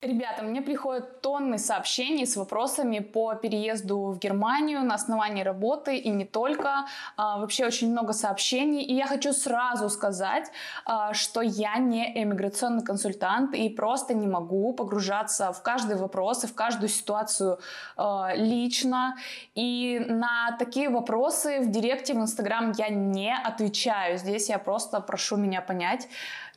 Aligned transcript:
Ребята, 0.00 0.44
мне 0.44 0.62
приходят 0.62 1.22
тонны 1.22 1.58
сообщений 1.58 2.24
с 2.24 2.36
вопросами 2.36 3.00
по 3.00 3.34
переезду 3.34 4.12
в 4.12 4.18
Германию 4.20 4.84
на 4.84 4.94
основании 4.94 5.42
работы 5.42 5.96
и 5.96 6.08
не 6.10 6.24
только. 6.24 6.86
А, 7.16 7.38
вообще 7.38 7.66
очень 7.66 7.90
много 7.90 8.12
сообщений. 8.12 8.84
И 8.84 8.94
я 8.94 9.08
хочу 9.08 9.32
сразу 9.32 9.88
сказать, 9.90 10.52
а, 10.84 11.14
что 11.14 11.40
я 11.40 11.78
не 11.78 12.22
эмиграционный 12.22 12.84
консультант 12.84 13.56
и 13.56 13.68
просто 13.68 14.14
не 14.14 14.28
могу 14.28 14.72
погружаться 14.72 15.52
в 15.52 15.62
каждый 15.62 15.96
вопрос 15.96 16.44
и 16.44 16.46
в 16.46 16.54
каждую 16.54 16.90
ситуацию 16.90 17.58
а, 17.96 18.34
лично. 18.36 19.16
И 19.56 19.98
на 20.06 20.56
такие 20.60 20.90
вопросы 20.90 21.58
в 21.58 21.72
директе 21.72 22.14
в 22.14 22.18
Инстаграм 22.18 22.70
я 22.78 22.88
не 22.88 23.34
отвечаю. 23.36 24.16
Здесь 24.16 24.48
я 24.48 24.60
просто 24.60 25.00
прошу 25.00 25.34
меня 25.34 25.60
понять 25.60 26.06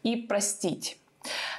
и 0.03 0.15
простить. 0.15 1.00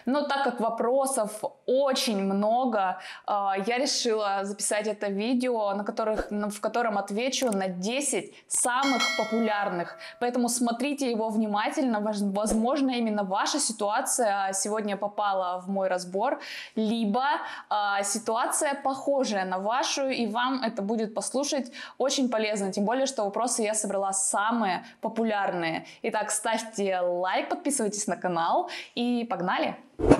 Но 0.06 0.22
так 0.22 0.44
как 0.44 0.60
вопросов 0.60 1.42
очень 1.66 2.22
много, 2.22 2.98
а, 3.26 3.54
я 3.66 3.78
решила 3.78 4.44
записать 4.44 4.86
это 4.86 5.06
видео, 5.06 5.74
на 5.74 5.84
которых, 5.84 6.30
в 6.30 6.60
котором 6.60 6.98
отвечу 6.98 7.50
на 7.52 7.68
10 7.68 8.34
самых 8.48 9.02
популярных. 9.18 9.96
Поэтому 10.20 10.48
смотрите 10.48 11.10
его 11.10 11.28
внимательно. 11.28 12.00
Возможно, 12.00 12.90
именно 12.90 13.24
ваша 13.24 13.60
ситуация 13.60 14.52
сегодня 14.52 14.96
попала 14.96 15.60
в 15.60 15.68
мой 15.68 15.88
разбор, 15.88 16.40
либо 16.74 17.24
а, 17.68 18.02
ситуация 18.02 18.74
похожая 18.74 19.44
на 19.44 19.58
вашу, 19.58 20.08
и 20.08 20.26
вам 20.26 20.62
это 20.62 20.82
будет 20.82 21.14
послушать 21.14 21.72
очень 21.98 22.28
полезно. 22.28 22.72
Тем 22.72 22.84
более, 22.84 23.06
что 23.06 23.24
вопросы 23.24 23.62
я 23.62 23.74
собрала 23.74 24.12
самые 24.12 24.84
популярные. 25.00 25.86
Итак, 26.02 26.30
ставьте 26.30 26.98
лайк, 27.00 27.48
подписывайтесь 27.48 28.06
на 28.06 28.16
канал 28.16 28.68
и 28.94 29.24
погнали! 29.24 29.51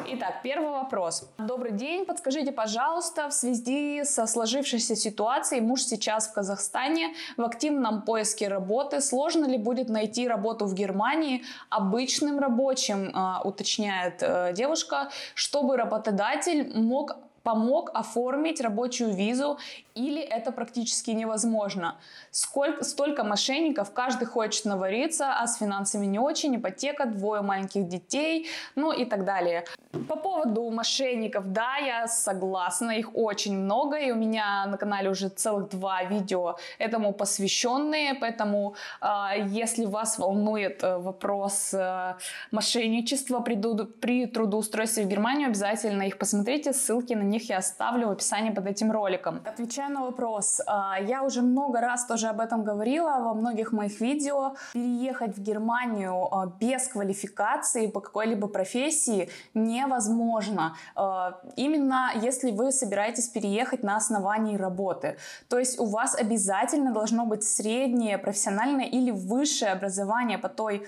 Итак, 0.08 0.42
первый 0.42 0.68
вопрос. 0.68 1.26
Добрый 1.38 1.72
день. 1.72 2.04
Подскажите, 2.04 2.52
пожалуйста, 2.52 3.30
в 3.30 3.32
связи 3.32 4.04
со 4.04 4.26
сложившейся 4.26 4.94
ситуацией, 4.94 5.62
муж 5.62 5.82
сейчас 5.82 6.28
в 6.28 6.34
Казахстане, 6.34 7.14
в 7.38 7.42
активном 7.42 8.02
поиске 8.02 8.48
работы, 8.48 9.00
сложно 9.00 9.46
ли 9.46 9.56
будет 9.56 9.88
найти 9.88 10.28
работу 10.28 10.66
в 10.66 10.74
Германии 10.74 11.44
обычным 11.70 12.40
рабочим, 12.40 13.10
а, 13.14 13.40
уточняет 13.42 14.22
э, 14.22 14.52
девушка, 14.54 15.08
чтобы 15.34 15.78
работодатель 15.78 16.70
мог 16.78 17.16
помог 17.42 17.90
оформить 17.94 18.60
рабочую 18.60 19.14
визу 19.14 19.58
или 19.94 20.20
это 20.20 20.52
практически 20.52 21.10
невозможно. 21.10 21.96
Сколько, 22.30 22.84
столько 22.84 23.24
мошенников, 23.24 23.92
каждый 23.92 24.24
хочет 24.24 24.64
навариться, 24.64 25.32
а 25.32 25.46
с 25.46 25.58
финансами 25.58 26.06
не 26.06 26.18
очень, 26.18 26.56
ипотека, 26.56 27.06
двое 27.06 27.42
маленьких 27.42 27.88
детей, 27.88 28.48
ну 28.74 28.92
и 28.92 29.04
так 29.04 29.24
далее. 29.24 29.64
По 30.08 30.16
поводу 30.16 30.70
мошенников, 30.70 31.52
да, 31.52 31.76
я 31.76 32.08
согласна, 32.08 32.92
их 32.92 33.14
очень 33.14 33.56
много, 33.56 33.98
и 33.98 34.10
у 34.10 34.16
меня 34.16 34.66
на 34.66 34.78
канале 34.78 35.10
уже 35.10 35.28
целых 35.28 35.68
два 35.68 36.02
видео 36.04 36.56
этому 36.78 37.12
посвященные, 37.12 38.14
поэтому 38.14 38.74
э, 39.00 39.06
если 39.46 39.84
вас 39.84 40.18
волнует 40.18 40.82
э, 40.82 40.96
вопрос 40.98 41.74
э, 41.74 42.14
мошенничества 42.50 43.40
при, 43.40 43.56
при 44.00 44.26
трудоустройстве 44.26 45.04
в 45.04 45.08
Германию, 45.08 45.48
обязательно 45.48 46.02
их 46.02 46.18
посмотрите, 46.18 46.72
ссылки 46.72 47.12
на 47.12 47.22
них 47.22 47.50
я 47.50 47.58
оставлю 47.58 48.08
в 48.08 48.10
описании 48.12 48.50
под 48.50 48.66
этим 48.66 48.90
роликом. 48.92 49.42
Отвечаю 49.44 49.81
отвечаю 49.82 49.92
на 49.92 50.02
вопрос. 50.02 50.60
А, 50.66 50.98
я 51.00 51.22
уже 51.22 51.42
много 51.42 51.80
раз 51.80 52.06
тоже 52.06 52.28
об 52.28 52.40
этом 52.40 52.64
говорила 52.64 53.20
во 53.20 53.34
многих 53.34 53.72
моих 53.72 54.00
видео. 54.00 54.54
Переехать 54.72 55.36
в 55.36 55.42
Германию 55.42 56.28
а, 56.30 56.46
без 56.46 56.88
квалификации 56.88 57.86
по 57.86 58.00
какой-либо 58.00 58.48
профессии 58.48 59.28
невозможно. 59.54 60.76
А, 60.94 61.40
именно 61.56 62.10
если 62.22 62.52
вы 62.52 62.72
собираетесь 62.72 63.28
переехать 63.28 63.82
на 63.82 63.96
основании 63.96 64.56
работы. 64.56 65.16
То 65.48 65.58
есть 65.58 65.80
у 65.80 65.84
вас 65.84 66.14
обязательно 66.14 66.92
должно 66.92 67.26
быть 67.26 67.44
среднее 67.44 68.18
профессиональное 68.18 68.86
или 68.86 69.10
высшее 69.10 69.72
образование 69.72 70.38
по 70.38 70.48
той 70.48 70.86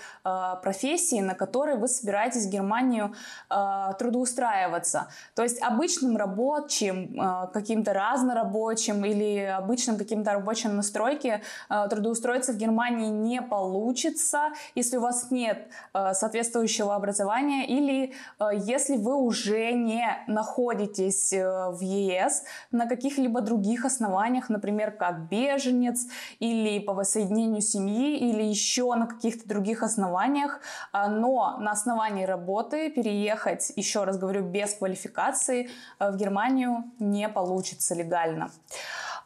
профессии, 0.63 1.21
на 1.21 1.35
которой 1.35 1.77
вы 1.77 1.89
собираетесь 1.89 2.47
в 2.47 2.51
Германию 2.51 3.15
трудоустраиваться. 3.99 5.07
То 5.35 5.43
есть 5.43 5.63
обычным 5.63 6.17
рабочим, 6.17 7.19
каким-то 7.53 7.93
разнорабочим, 7.93 8.84
рабочим 8.85 9.05
или 9.05 9.39
обычным 9.39 9.97
каким-то 9.97 10.33
рабочим 10.33 10.77
на 10.77 10.83
стройке 10.83 11.43
э, 11.71 11.89
трудоустроиться 11.89 12.53
в 12.53 12.57
Германии 12.57 13.09
не 13.09 13.43
получится, 13.43 14.53
если 14.75 14.99
у 14.99 15.01
вас 15.01 15.31
нет 15.31 15.69
э, 15.95 16.15
соответствующего 16.15 16.95
образования 16.95 17.67
или 17.67 18.13
э, 18.41 18.45
если 18.55 18.97
вы 18.97 19.17
уже 19.17 19.73
не 19.73 20.07
находитесь 20.29 21.33
в 21.33 21.79
ЕС 21.81 22.45
на 22.73 22.87
каких-либо 22.87 23.41
других 23.41 23.85
основаниях, 23.85 24.49
например, 24.49 24.91
как 24.91 25.29
беженец 25.29 26.07
или 26.41 26.79
по 26.79 26.93
воссоединению 26.93 27.63
семьи 27.63 28.17
или 28.17 28.43
еще 28.43 28.95
на 28.95 29.07
каких-то 29.07 29.49
других 29.49 29.83
основаниях, 29.83 30.61
но 30.93 31.57
на 31.59 31.73
основании 31.73 32.25
работы 32.25 32.91
переехать, 32.91 33.73
еще 33.77 34.05
раз 34.05 34.19
говорю, 34.19 34.43
без 34.43 34.75
квалификации 34.75 35.69
в 35.99 36.17
Германию 36.17 36.85
не 36.99 37.29
получится 37.29 37.95
легально. 37.95 38.51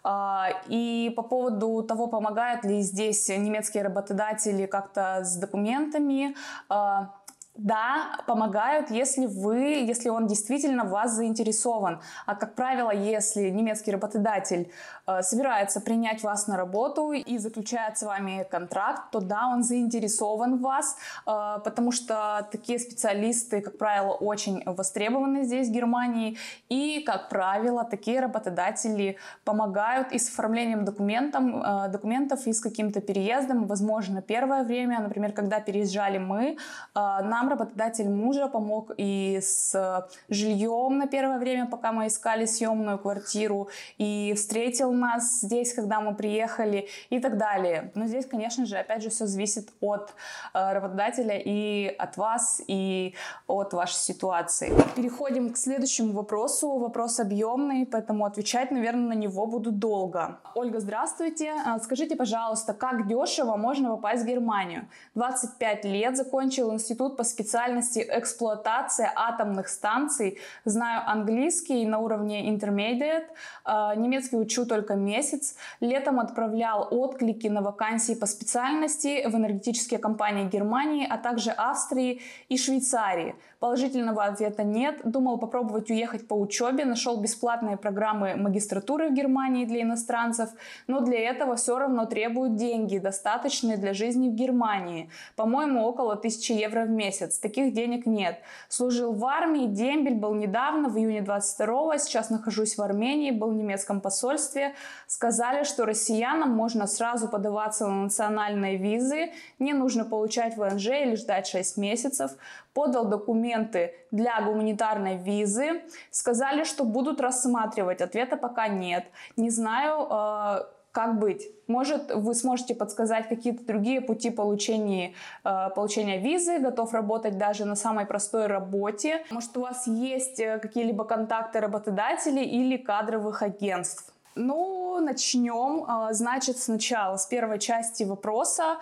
А, 0.04 0.48
и 0.68 1.12
по 1.16 1.22
поводу 1.22 1.82
того, 1.82 2.06
помогают 2.06 2.64
ли 2.64 2.80
здесь 2.82 3.28
немецкие 3.28 3.82
работодатели 3.82 4.66
как-то 4.66 5.24
с 5.24 5.36
документами, 5.36 6.34
а, 6.68 7.14
да, 7.58 8.20
помогают, 8.26 8.90
если 8.90 9.26
вы, 9.26 9.84
если 9.84 10.08
он 10.08 10.26
действительно 10.26 10.84
вас 10.84 11.12
заинтересован. 11.12 12.00
А 12.24 12.36
как 12.36 12.54
правило, 12.54 12.92
если 12.92 13.50
немецкий 13.50 13.90
работодатель 13.90 14.70
э, 15.06 15.22
собирается 15.22 15.80
принять 15.80 16.22
вас 16.22 16.46
на 16.46 16.56
работу 16.56 17.12
и 17.12 17.38
заключает 17.38 17.98
с 17.98 18.02
вами 18.04 18.46
контракт, 18.48 19.10
то 19.10 19.20
да, 19.20 19.48
он 19.48 19.64
заинтересован 19.64 20.58
в 20.58 20.60
вас, 20.60 20.96
э, 21.26 21.58
потому 21.64 21.90
что 21.90 22.46
такие 22.52 22.78
специалисты, 22.78 23.60
как 23.60 23.76
правило, 23.76 24.12
очень 24.12 24.62
востребованы 24.64 25.42
здесь, 25.42 25.68
в 25.68 25.72
Германии. 25.72 26.38
И, 26.68 27.02
как 27.04 27.28
правило, 27.28 27.84
такие 27.84 28.20
работодатели 28.20 29.16
помогают 29.44 30.12
и 30.12 30.18
с 30.18 30.28
оформлением 30.28 30.84
документов, 30.84 31.42
э, 31.42 31.88
документов, 31.88 32.46
и 32.46 32.52
с 32.52 32.60
каким-то 32.60 33.00
переездом. 33.00 33.66
Возможно, 33.66 34.22
первое 34.22 34.62
время, 34.62 35.00
например, 35.00 35.32
когда 35.32 35.58
переезжали 35.58 36.18
мы, 36.18 36.44
э, 36.44 36.56
нам 36.94 37.47
работодатель 37.48 38.08
мужа 38.08 38.48
помог 38.48 38.92
и 38.96 39.38
с 39.40 39.74
э, 39.74 40.02
жильем 40.28 40.98
на 40.98 41.06
первое 41.06 41.38
время, 41.38 41.66
пока 41.66 41.92
мы 41.92 42.06
искали 42.06 42.46
съемную 42.46 42.98
квартиру, 42.98 43.68
и 43.98 44.34
встретил 44.36 44.92
нас 44.92 45.40
здесь, 45.40 45.72
когда 45.74 46.00
мы 46.00 46.14
приехали 46.14 46.88
и 47.10 47.20
так 47.20 47.38
далее. 47.38 47.90
Но 47.94 48.06
здесь, 48.06 48.26
конечно 48.26 48.66
же, 48.66 48.76
опять 48.76 49.02
же, 49.02 49.10
все 49.10 49.26
зависит 49.26 49.70
от 49.80 50.14
э, 50.54 50.72
работодателя 50.72 51.38
и 51.38 51.86
от 51.86 52.16
вас, 52.16 52.62
и 52.66 53.14
от 53.46 53.72
вашей 53.72 53.96
ситуации. 53.96 54.72
Переходим 54.96 55.52
к 55.52 55.56
следующему 55.56 56.12
вопросу. 56.12 56.78
Вопрос 56.78 57.20
объемный, 57.20 57.86
поэтому 57.86 58.24
отвечать, 58.24 58.70
наверное, 58.70 59.08
на 59.08 59.18
него 59.18 59.46
буду 59.46 59.70
долго. 59.72 60.38
Ольга, 60.54 60.80
здравствуйте. 60.80 61.52
Э, 61.66 61.78
скажите, 61.82 62.16
пожалуйста, 62.16 62.74
как 62.74 63.06
дешево 63.08 63.56
можно 63.56 63.90
попасть 63.90 64.22
в 64.22 64.26
Германию? 64.26 64.88
25 65.14 65.84
лет, 65.84 66.16
закончил 66.16 66.72
институт 66.72 67.16
по 67.16 67.24
специальности 67.24 67.37
эксплуатация 67.42 69.12
атомных 69.14 69.68
станций. 69.68 70.38
Знаю 70.64 71.02
английский 71.06 71.86
на 71.86 71.98
уровне 71.98 72.50
intermediate, 72.50 73.26
а, 73.64 73.94
немецкий 73.94 74.36
учу 74.36 74.66
только 74.66 74.94
месяц. 74.94 75.56
Летом 75.80 76.20
отправлял 76.20 76.88
отклики 76.90 77.46
на 77.46 77.62
вакансии 77.62 78.14
по 78.14 78.26
специальности 78.26 79.26
в 79.26 79.34
энергетические 79.34 79.98
компании 79.98 80.44
Германии, 80.44 81.06
а 81.08 81.18
также 81.18 81.50
Австрии 81.50 82.20
и 82.48 82.56
Швейцарии. 82.56 83.34
Положительного 83.60 84.24
ответа 84.24 84.62
нет. 84.62 85.00
Думал 85.02 85.38
попробовать 85.38 85.90
уехать 85.90 86.28
по 86.28 86.34
учебе, 86.34 86.84
нашел 86.84 87.20
бесплатные 87.20 87.76
программы 87.76 88.36
магистратуры 88.36 89.08
в 89.08 89.14
Германии 89.14 89.64
для 89.64 89.82
иностранцев, 89.82 90.50
но 90.86 91.00
для 91.00 91.18
этого 91.18 91.56
все 91.56 91.76
равно 91.76 92.06
требуют 92.06 92.54
деньги, 92.54 92.98
достаточные 92.98 93.76
для 93.76 93.94
жизни 93.94 94.28
в 94.28 94.34
Германии. 94.34 95.10
По-моему, 95.34 95.84
около 95.84 96.12
1000 96.12 96.52
евро 96.54 96.84
в 96.84 96.90
месяц. 96.90 97.38
Таких 97.40 97.74
денег 97.74 98.06
нет. 98.06 98.38
Служил 98.68 99.12
в 99.12 99.24
армии, 99.24 99.66
дембель 99.66 100.14
был 100.14 100.34
недавно, 100.34 100.88
в 100.88 100.96
июне 100.96 101.20
22-го. 101.20 101.96
Сейчас 101.96 102.30
нахожусь 102.30 102.78
в 102.78 102.82
Армении, 102.82 103.32
был 103.32 103.50
в 103.50 103.54
немецком 103.54 104.00
посольстве. 104.00 104.74
Сказали, 105.08 105.64
что 105.64 105.84
россиянам 105.84 106.50
можно 106.50 106.86
сразу 106.86 107.26
подаваться 107.26 107.88
на 107.88 108.04
национальные 108.04 108.76
визы. 108.76 109.32
Не 109.58 109.72
нужно 109.72 110.04
получать 110.04 110.56
ВНЖ 110.56 110.86
или 110.86 111.16
ждать 111.16 111.48
6 111.48 111.76
месяцев. 111.76 112.30
Подал 112.74 113.06
документы 113.06 113.94
для 114.10 114.40
гуманитарной 114.40 115.16
визы. 115.16 115.82
Сказали, 116.10 116.64
что 116.64 116.84
будут 116.84 117.20
рассматривать. 117.20 118.00
Ответа 118.00 118.36
пока 118.36 118.68
нет. 118.68 119.06
Не 119.36 119.50
знаю, 119.50 120.06
э, 120.10 120.64
как 120.92 121.18
быть? 121.18 121.46
Может, 121.68 122.14
вы 122.14 122.34
сможете 122.34 122.74
подсказать 122.74 123.28
какие-то 123.28 123.64
другие 123.64 124.00
пути 124.00 124.30
получения, 124.30 125.14
э, 125.44 125.70
получения 125.74 126.18
визы, 126.18 126.58
готов 126.58 126.92
работать 126.92 127.38
даже 127.38 127.64
на 127.64 127.76
самой 127.76 128.06
простой 128.06 128.46
работе. 128.46 129.24
Может, 129.30 129.56
у 129.56 129.60
вас 129.60 129.86
есть 129.86 130.40
э, 130.40 130.58
какие-либо 130.58 131.04
контакты 131.04 131.60
работодателей 131.60 132.44
или 132.44 132.76
кадровых 132.76 133.42
агентств. 133.42 134.12
Ну, 134.34 134.98
начнем. 135.00 135.84
Э, 135.84 136.12
значит, 136.14 136.58
сначала 136.58 137.16
с 137.16 137.26
первой 137.26 137.58
части 137.58 138.04
вопроса. 138.04 138.78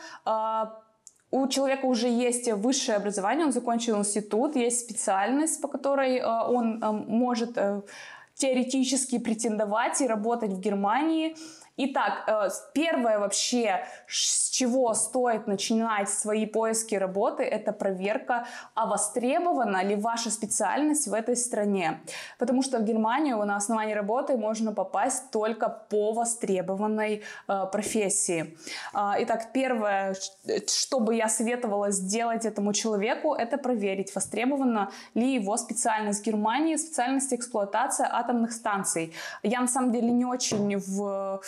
У 1.30 1.48
человека 1.48 1.86
уже 1.86 2.08
есть 2.08 2.50
высшее 2.52 2.96
образование, 2.96 3.46
он 3.46 3.52
закончил 3.52 3.98
институт, 3.98 4.56
есть 4.56 4.80
специальность, 4.80 5.60
по 5.60 5.68
которой 5.68 6.18
э, 6.18 6.24
он 6.24 6.82
э, 6.82 6.92
может 6.92 7.58
э, 7.58 7.82
теоретически 8.34 9.18
претендовать 9.18 10.00
и 10.00 10.06
работать 10.06 10.52
в 10.52 10.60
Германии. 10.60 11.36
Итак, 11.78 12.24
э, 12.26 12.48
первое 12.72 13.18
вообще, 13.18 13.84
с 14.08 14.48
чего 14.48 14.94
стоит 14.94 15.46
начинать 15.46 16.08
свои 16.08 16.46
поиски 16.46 16.94
работы, 16.94 17.42
это 17.42 17.72
проверка, 17.72 18.46
а 18.74 18.86
востребована 18.86 19.84
ли 19.84 19.94
ваша 19.94 20.30
специальность 20.30 21.06
в 21.06 21.12
этой 21.12 21.36
стране. 21.36 22.00
Потому 22.38 22.62
что 22.62 22.78
в 22.78 22.84
Германию 22.84 23.44
на 23.44 23.56
основании 23.56 23.92
работы 23.92 24.38
можно 24.38 24.72
попасть 24.72 25.30
только 25.30 25.68
по 25.68 26.12
востребованной 26.12 27.22
э, 27.48 27.66
профессии. 27.70 28.56
Э, 28.94 29.12
итак, 29.18 29.52
первое, 29.52 30.16
что 30.66 31.00
бы 31.00 31.14
я 31.14 31.28
советовала 31.28 31.90
сделать 31.90 32.46
этому 32.46 32.72
человеку, 32.72 33.34
это 33.34 33.58
проверить, 33.58 34.14
востребована 34.14 34.90
ли 35.14 35.34
его 35.34 35.58
специальность 35.58 36.22
в 36.22 36.26
Германии, 36.26 36.76
специальность 36.76 37.34
эксплуатация 37.34 38.08
атомных 38.10 38.52
станций. 38.52 39.12
Я 39.42 39.60
на 39.60 39.68
самом 39.68 39.92
деле 39.92 40.10
не 40.10 40.24
очень 40.24 40.78
в 40.78 41.40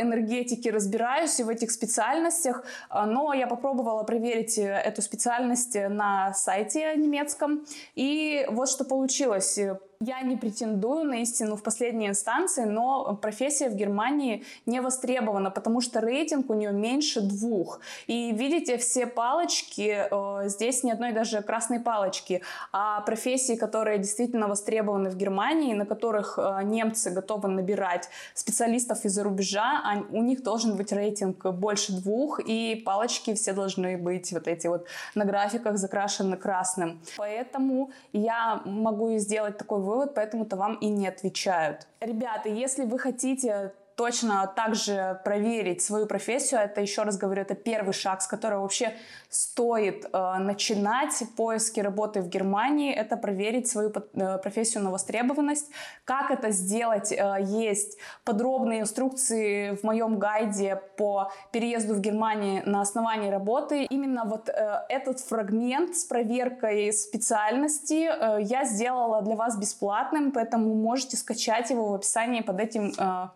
энергетики 0.00 0.68
разбираюсь 0.68 1.38
и 1.40 1.44
в 1.44 1.48
этих 1.48 1.70
специальностях, 1.70 2.64
э, 2.90 3.04
но 3.04 3.32
я 3.32 3.46
попробовала 3.46 4.02
проверить 4.02 4.58
э, 4.58 4.64
эту 4.64 5.02
специальность 5.02 5.74
на 5.74 6.32
сайте 6.34 6.94
немецком, 6.96 7.64
и 7.94 8.46
вот 8.50 8.68
что 8.68 8.84
получилось. 8.84 9.58
Я 10.02 10.22
не 10.22 10.34
претендую 10.38 11.04
на 11.04 11.20
истину 11.20 11.56
в 11.56 11.62
последней 11.62 12.08
инстанции, 12.08 12.64
но 12.64 13.18
профессия 13.20 13.68
в 13.68 13.74
Германии 13.74 14.44
не 14.64 14.80
востребована, 14.80 15.50
потому 15.50 15.82
что 15.82 16.00
рейтинг 16.00 16.48
у 16.48 16.54
нее 16.54 16.72
меньше 16.72 17.20
двух. 17.20 17.80
И 18.06 18.32
видите, 18.32 18.78
все 18.78 19.06
палочки, 19.06 20.08
э, 20.10 20.48
здесь 20.48 20.84
ни 20.84 20.90
одной 20.90 21.12
даже 21.12 21.42
красной 21.42 21.80
палочки, 21.80 22.40
а 22.72 23.02
профессии, 23.02 23.56
которые 23.56 23.98
действительно 23.98 24.48
востребованы 24.48 25.10
в 25.10 25.16
Германии, 25.16 25.74
на 25.74 25.84
которых 25.84 26.38
э, 26.38 26.60
немцы 26.64 27.10
готовы 27.10 27.50
набирать 27.50 28.08
специалистов 28.32 29.04
из-за 29.04 29.22
рубежа, 29.22 29.82
а 29.84 30.02
у 30.12 30.22
них 30.22 30.42
должен 30.42 30.78
быть 30.78 30.92
рейтинг 30.92 31.44
больше 31.52 31.92
двух, 31.92 32.40
и 32.40 32.74
палочки 32.86 33.34
все 33.34 33.52
должны 33.52 33.98
быть 33.98 34.32
вот 34.32 34.48
эти 34.48 34.66
вот 34.66 34.86
на 35.14 35.26
графиках 35.26 35.76
закрашены 35.76 36.38
красным. 36.38 37.02
Поэтому 37.18 37.90
я 38.14 38.62
могу 38.64 39.18
сделать 39.18 39.58
такой 39.58 39.89
вывод, 39.90 40.14
поэтому-то 40.14 40.56
вам 40.56 40.74
и 40.76 40.88
не 40.88 41.06
отвечают. 41.08 41.86
Ребята, 42.00 42.48
если 42.48 42.84
вы 42.84 42.98
хотите 42.98 43.72
точно 44.00 44.46
также 44.56 45.20
проверить 45.24 45.82
свою 45.82 46.06
профессию. 46.06 46.60
Это, 46.60 46.80
еще 46.80 47.02
раз 47.02 47.18
говорю, 47.18 47.42
это 47.42 47.54
первый 47.54 47.92
шаг, 47.92 48.22
с 48.22 48.26
которого 48.26 48.62
вообще 48.62 48.94
стоит 49.28 50.06
э, 50.10 50.34
начинать 50.38 51.22
поиски 51.36 51.80
работы 51.80 52.22
в 52.22 52.28
Германии. 52.28 52.94
Это 52.94 53.18
проверить 53.18 53.68
свою 53.68 53.90
э, 53.90 54.38
профессию 54.38 54.82
на 54.84 54.90
востребованность. 54.90 55.70
Как 56.06 56.30
это 56.30 56.50
сделать? 56.50 57.12
Э, 57.12 57.36
есть 57.42 57.98
подробные 58.24 58.80
инструкции 58.80 59.76
в 59.76 59.84
моем 59.84 60.18
гайде 60.18 60.80
по 60.96 61.30
переезду 61.52 61.92
в 61.92 62.00
Германию 62.00 62.62
на 62.64 62.80
основании 62.80 63.30
работы. 63.30 63.84
Именно 63.84 64.24
вот 64.24 64.48
э, 64.48 64.80
этот 64.88 65.20
фрагмент 65.20 65.94
с 65.94 66.04
проверкой 66.04 66.90
специальности 66.94 68.08
э, 68.08 68.38
я 68.40 68.64
сделала 68.64 69.20
для 69.20 69.36
вас 69.36 69.58
бесплатным, 69.58 70.32
поэтому 70.32 70.74
можете 70.74 71.18
скачать 71.18 71.68
его 71.68 71.88
в 71.88 71.94
описании 71.94 72.40
под 72.40 72.60
этим 72.60 72.94
э, 72.96 73.28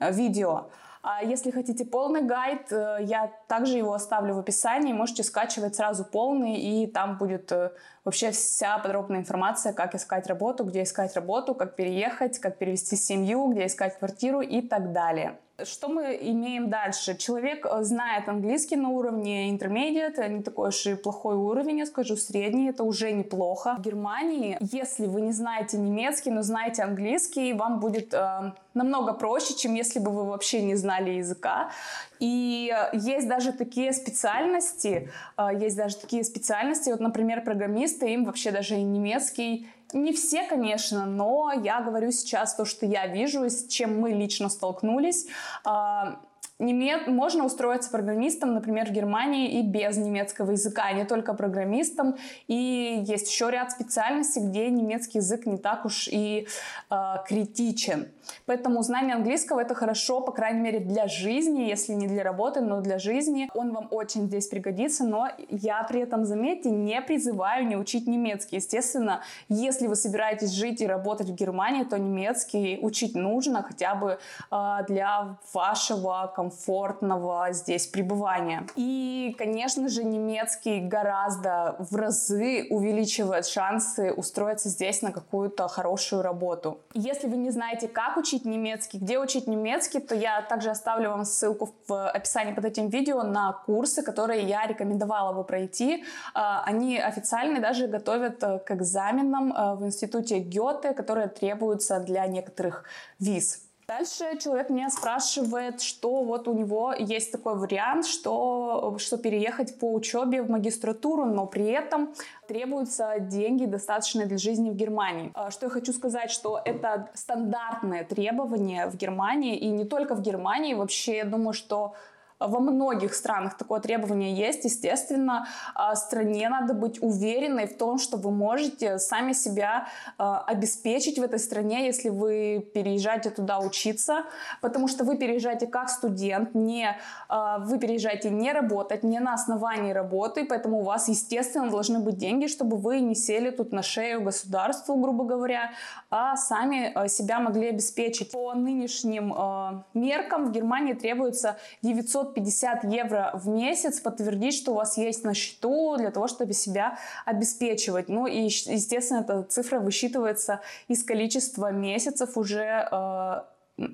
видео. 0.00 0.70
А 1.02 1.22
если 1.22 1.50
хотите 1.50 1.86
полный 1.86 2.22
гайд, 2.22 2.70
э, 2.70 2.98
я 3.00 3.32
также 3.48 3.78
его 3.78 3.94
оставлю 3.94 4.34
в 4.34 4.38
описании. 4.38 4.92
Можете 4.92 5.22
скачивать 5.22 5.76
сразу 5.76 6.04
полный, 6.04 6.56
и 6.56 6.86
там 6.86 7.16
будет 7.16 7.50
э, 7.52 7.72
вообще 8.04 8.32
вся 8.32 8.78
подробная 8.78 9.20
информация, 9.20 9.72
как 9.72 9.94
искать 9.94 10.26
работу, 10.26 10.64
где 10.64 10.82
искать 10.82 11.14
работу, 11.16 11.54
как 11.54 11.74
переехать, 11.74 12.38
как 12.38 12.58
перевести 12.58 12.96
семью, 12.96 13.48
где 13.48 13.64
искать 13.66 13.98
квартиру 13.98 14.42
и 14.42 14.60
так 14.60 14.92
далее. 14.92 15.38
Что 15.64 15.88
мы 15.88 16.18
имеем 16.20 16.70
дальше? 16.70 17.16
Человек 17.16 17.66
э, 17.66 17.82
знает 17.82 18.28
английский 18.28 18.76
на 18.76 18.88
уровне 18.88 19.50
intermediate, 19.50 20.28
не 20.28 20.42
такой 20.42 20.68
уж 20.68 20.86
и 20.86 20.94
плохой 20.94 21.34
уровень, 21.34 21.78
я 21.78 21.86
скажу, 21.86 22.16
средний, 22.16 22.68
это 22.68 22.84
уже 22.84 23.12
неплохо. 23.12 23.76
В 23.78 23.82
Германии, 23.82 24.58
если 24.60 25.06
вы 25.06 25.20
не 25.20 25.32
знаете 25.32 25.78
немецкий, 25.78 26.30
но 26.30 26.42
знаете 26.42 26.82
английский, 26.82 27.52
вам 27.52 27.80
будет 27.80 28.14
э, 28.14 28.52
намного 28.74 29.12
проще, 29.12 29.54
чем 29.54 29.74
если 29.74 29.98
бы 29.98 30.10
вы 30.10 30.24
вообще 30.24 30.62
не 30.62 30.76
знали 30.76 31.10
языка. 31.10 31.70
И 32.18 32.72
э, 32.72 32.96
есть 32.96 33.28
даже 33.28 33.52
такие 33.52 33.92
специальности, 33.92 35.10
э, 35.36 35.48
есть 35.58 35.76
даже 35.76 35.96
такие 35.96 36.24
специальности, 36.24 36.90
вот, 36.90 37.00
например, 37.00 37.42
программисты, 37.42 38.12
им 38.12 38.24
вообще 38.24 38.50
даже 38.50 38.76
и 38.76 38.82
немецкий 38.82 39.66
не 39.92 40.12
все, 40.12 40.44
конечно, 40.44 41.06
но 41.06 41.52
я 41.52 41.80
говорю 41.80 42.10
сейчас 42.12 42.54
то, 42.54 42.64
что 42.64 42.86
я 42.86 43.06
вижу, 43.06 43.44
с 43.44 43.66
чем 43.66 44.00
мы 44.00 44.10
лично 44.10 44.48
столкнулись. 44.48 45.26
А, 45.64 46.20
немец... 46.58 47.06
можно 47.06 47.44
устроиться 47.44 47.90
программистом, 47.90 48.54
например, 48.54 48.88
в 48.88 48.92
Германии 48.92 49.58
и 49.58 49.62
без 49.62 49.96
немецкого 49.96 50.52
языка, 50.52 50.92
не 50.92 51.04
только 51.04 51.34
программистом. 51.34 52.16
И 52.46 53.02
есть 53.06 53.30
еще 53.30 53.50
ряд 53.50 53.72
специальностей, 53.72 54.42
где 54.42 54.68
немецкий 54.70 55.18
язык 55.18 55.46
не 55.46 55.58
так 55.58 55.84
уж 55.84 56.08
и 56.08 56.46
э, 56.90 57.14
критичен. 57.26 58.08
Поэтому 58.46 58.82
знание 58.82 59.14
английского 59.14 59.60
это 59.60 59.74
хорошо, 59.74 60.20
по 60.20 60.32
крайней 60.32 60.60
мере, 60.60 60.80
для 60.80 61.06
жизни, 61.08 61.62
если 61.62 61.92
не 61.92 62.06
для 62.06 62.22
работы, 62.22 62.60
но 62.60 62.80
для 62.80 62.98
жизни. 62.98 63.48
Он 63.54 63.72
вам 63.72 63.88
очень 63.90 64.26
здесь 64.26 64.46
пригодится, 64.46 65.04
но 65.04 65.28
я 65.48 65.82
при 65.84 66.00
этом, 66.00 66.24
заметьте, 66.24 66.70
не 66.70 67.00
призываю 67.00 67.66
не 67.66 67.76
учить 67.76 68.06
немецкий. 68.06 68.56
Естественно, 68.56 69.22
если 69.48 69.86
вы 69.86 69.96
собираетесь 69.96 70.50
жить 70.50 70.80
и 70.80 70.86
работать 70.86 71.28
в 71.28 71.34
Германии, 71.34 71.84
то 71.84 71.98
немецкий 71.98 72.78
учить 72.82 73.14
нужно 73.14 73.62
хотя 73.62 73.94
бы 73.94 74.18
э, 74.50 74.76
для 74.88 75.36
вашего 75.52 76.32
комфортного 76.34 77.48
здесь 77.52 77.86
пребывания. 77.86 78.66
И, 78.76 79.34
конечно 79.38 79.88
же, 79.88 80.04
немецкий 80.04 80.80
гораздо 80.80 81.76
в 81.78 81.96
разы 81.96 82.66
увеличивает 82.70 83.46
шансы 83.46 84.12
устроиться 84.12 84.68
здесь 84.68 85.02
на 85.02 85.12
какую-то 85.12 85.68
хорошую 85.68 86.22
работу. 86.22 86.78
Если 86.94 87.28
вы 87.28 87.36
не 87.36 87.50
знаете, 87.50 87.88
как 87.88 88.16
учить 88.20 88.44
немецкий, 88.44 88.98
где 88.98 89.18
учить 89.18 89.46
немецкий, 89.46 90.00
то 90.00 90.14
я 90.14 90.42
также 90.42 90.70
оставлю 90.70 91.10
вам 91.10 91.24
ссылку 91.24 91.74
в 91.88 92.10
описании 92.10 92.52
под 92.52 92.64
этим 92.64 92.88
видео 92.88 93.22
на 93.22 93.52
курсы, 93.52 94.02
которые 94.02 94.42
я 94.42 94.66
рекомендовала 94.66 95.32
бы 95.32 95.44
пройти. 95.44 96.04
А, 96.34 96.62
они 96.64 96.98
официально 96.98 97.60
даже 97.60 97.86
готовят 97.86 98.42
э, 98.42 98.58
к 98.58 98.70
экзаменам 98.70 99.52
э, 99.52 99.74
в 99.74 99.84
институте 99.84 100.38
Гёте, 100.38 100.92
которые 100.92 101.28
требуются 101.28 102.00
для 102.00 102.26
некоторых 102.26 102.84
виз. 103.18 103.69
Дальше 103.90 104.38
человек 104.38 104.70
меня 104.70 104.88
спрашивает, 104.88 105.80
что 105.80 106.22
вот 106.22 106.46
у 106.46 106.54
него 106.54 106.94
есть 106.96 107.32
такой 107.32 107.56
вариант, 107.56 108.06
что, 108.06 108.94
что 108.98 109.18
переехать 109.18 109.80
по 109.80 109.92
учебе 109.92 110.42
в 110.42 110.48
магистратуру, 110.48 111.24
но 111.24 111.44
при 111.46 111.64
этом 111.64 112.14
требуются 112.46 113.16
деньги, 113.18 113.64
достаточные 113.64 114.26
для 114.26 114.38
жизни 114.38 114.70
в 114.70 114.76
Германии. 114.76 115.32
А, 115.34 115.50
что 115.50 115.66
я 115.66 115.70
хочу 115.70 115.92
сказать, 115.92 116.30
что 116.30 116.62
это 116.64 117.08
стандартное 117.14 118.04
требование 118.04 118.86
в 118.86 118.94
Германии, 118.94 119.58
и 119.58 119.66
не 119.66 119.84
только 119.84 120.14
в 120.14 120.20
Германии, 120.20 120.74
вообще 120.74 121.16
я 121.16 121.24
думаю, 121.24 121.52
что 121.52 121.94
во 122.40 122.58
многих 122.58 123.14
странах 123.14 123.56
такое 123.56 123.80
требование 123.80 124.34
есть. 124.34 124.64
Естественно, 124.64 125.46
а, 125.74 125.94
стране 125.94 126.48
надо 126.48 126.72
быть 126.72 127.02
уверенной 127.02 127.66
в 127.66 127.76
том, 127.76 127.98
что 127.98 128.16
вы 128.16 128.30
можете 128.30 128.98
сами 128.98 129.32
себя 129.32 129.88
а, 130.16 130.42
обеспечить 130.46 131.18
в 131.18 131.22
этой 131.22 131.38
стране, 131.38 131.86
если 131.86 132.08
вы 132.08 132.66
переезжаете 132.74 133.28
туда 133.30 133.58
учиться, 133.58 134.24
потому 134.62 134.88
что 134.88 135.04
вы 135.04 135.18
переезжаете 135.18 135.66
как 135.66 135.90
студент, 135.90 136.54
не, 136.54 136.96
а, 137.28 137.58
вы 137.58 137.78
переезжаете 137.78 138.30
не 138.30 138.52
работать, 138.52 139.02
не 139.02 139.20
на 139.20 139.34
основании 139.34 139.92
работы, 139.92 140.46
поэтому 140.46 140.80
у 140.80 140.82
вас, 140.82 141.08
естественно, 141.08 141.70
должны 141.70 142.00
быть 142.00 142.16
деньги, 142.16 142.46
чтобы 142.46 142.78
вы 142.78 143.00
не 143.00 143.14
сели 143.14 143.50
тут 143.50 143.72
на 143.72 143.82
шею 143.82 144.22
государству, 144.22 144.96
грубо 144.96 145.24
говоря, 145.24 145.72
а 146.10 146.36
сами 146.36 147.08
себя 147.08 147.38
могли 147.40 147.68
обеспечить. 147.68 148.30
По 148.30 148.54
нынешним 148.54 149.84
меркам 149.92 150.46
в 150.46 150.52
Германии 150.52 150.94
требуется 150.94 151.58
900 151.82 152.29
650 152.34 152.84
евро 152.84 153.30
в 153.34 153.48
месяц 153.48 154.00
подтвердить, 154.00 154.54
что 154.54 154.72
у 154.72 154.74
вас 154.74 154.96
есть 154.96 155.24
на 155.24 155.34
счету 155.34 155.96
для 155.96 156.10
того, 156.10 156.28
чтобы 156.28 156.52
себя 156.52 156.98
обеспечивать. 157.24 158.08
Ну 158.08 158.26
и, 158.26 158.42
естественно, 158.42 159.20
эта 159.20 159.42
цифра 159.42 159.80
высчитывается 159.80 160.60
из 160.88 161.04
количества 161.04 161.70
месяцев 161.70 162.36
уже 162.36 162.88
э, 162.90 163.40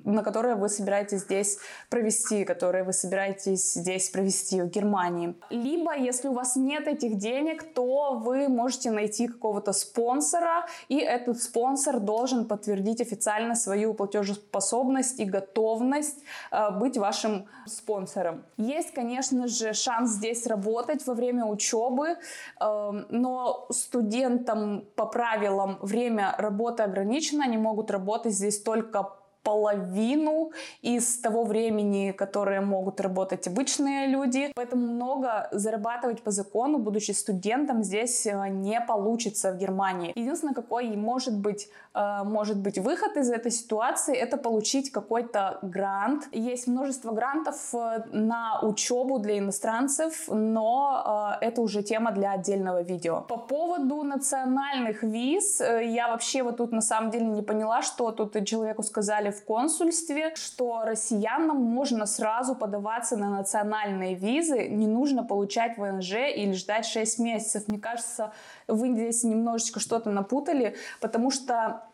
на 0.05 0.23
которые 0.23 0.55
вы 0.55 0.69
собираетесь 0.69 1.21
здесь 1.21 1.59
провести, 1.89 2.43
которые 2.43 2.83
вы 2.83 2.93
собираетесь 2.93 3.73
здесь 3.73 4.09
провести 4.09 4.61
в 4.61 4.67
Германии. 4.67 5.35
Либо, 5.49 5.95
если 5.95 6.27
у 6.27 6.33
вас 6.33 6.55
нет 6.55 6.87
этих 6.87 7.17
денег, 7.17 7.73
то 7.73 8.15
вы 8.15 8.49
можете 8.49 8.91
найти 8.91 9.27
какого-то 9.27 9.73
спонсора, 9.73 10.65
и 10.89 10.97
этот 10.97 11.41
спонсор 11.41 11.99
должен 11.99 12.45
подтвердить 12.45 13.01
официально 13.01 13.55
свою 13.55 13.93
платежеспособность 13.93 15.19
и 15.19 15.25
готовность 15.25 16.19
э, 16.51 16.71
быть 16.71 16.97
вашим 16.97 17.47
спонсором. 17.65 18.43
Есть, 18.57 18.91
конечно 18.91 19.47
же, 19.47 19.73
шанс 19.73 20.11
здесь 20.11 20.47
работать 20.47 21.05
во 21.07 21.13
время 21.13 21.45
учебы, 21.45 22.17
э, 22.59 22.91
но 23.09 23.67
студентам 23.69 24.83
по 24.95 25.05
правилам 25.05 25.77
время 25.81 26.35
работы 26.37 26.83
ограничено, 26.83 27.45
они 27.45 27.57
могут 27.57 27.91
работать 27.91 28.33
здесь 28.33 28.61
только 28.61 29.16
половину 29.47 30.51
из 30.81 31.19
того 31.19 31.45
времени, 31.45 32.11
которое 32.11 32.59
могут 32.59 32.99
работать 32.99 33.47
обычные 33.47 34.07
люди. 34.07 34.51
Поэтому 34.53 34.87
много 34.87 35.47
зарабатывать 35.53 36.21
по 36.21 36.31
закону, 36.31 36.79
будучи 36.79 37.11
студентом, 37.11 37.81
здесь 37.81 38.25
э, 38.25 38.49
не 38.49 38.81
получится 38.81 39.53
в 39.53 39.57
Германии. 39.57 40.11
Единственное, 40.15 40.53
какой 40.53 40.97
может 40.97 41.39
быть, 41.39 41.69
э, 41.95 42.23
может 42.25 42.57
быть 42.57 42.77
выход 42.77 43.15
из 43.15 43.29
этой 43.29 43.51
ситуации, 43.51 44.17
это 44.17 44.35
получить 44.35 44.91
какой-то 44.91 45.59
грант. 45.61 46.27
Есть 46.33 46.67
множество 46.67 47.13
грантов 47.13 47.55
э, 47.73 48.03
на 48.11 48.59
учебу 48.61 49.19
для 49.19 49.37
иностранцев, 49.37 50.27
но 50.27 51.37
это 51.39 51.61
уже 51.61 51.83
тема 51.83 52.11
для 52.11 52.31
отдельного 52.33 52.81
видео. 52.81 53.21
По 53.21 53.37
поводу 53.37 54.03
национальных 54.03 55.03
виз, 55.03 55.61
я 55.61 56.09
вообще 56.09 56.43
вот 56.43 56.57
тут 56.57 56.73
на 56.73 56.81
самом 56.81 57.11
деле 57.11 57.25
не 57.25 57.41
поняла, 57.41 57.81
что 57.81 58.11
тут 58.11 58.45
человеку 58.45 58.83
сказали 58.83 59.36
в 59.37 59.45
консульстве, 59.45 60.35
что 60.35 60.81
россиянам 60.83 61.57
можно 61.57 62.05
сразу 62.05 62.55
подаваться 62.55 63.17
на 63.17 63.29
национальные 63.29 64.15
визы, 64.15 64.67
не 64.67 64.87
нужно 64.87 65.23
получать 65.23 65.77
ВНЖ 65.77 66.13
или 66.35 66.53
ждать 66.53 66.85
6 66.85 67.19
месяцев. 67.19 67.67
Мне 67.67 67.79
кажется, 67.79 68.33
вы 68.67 68.91
здесь 68.91 69.23
немножечко 69.23 69.79
что-то 69.79 70.09
напутали, 70.11 70.75
потому 70.99 71.31
что 71.31 71.86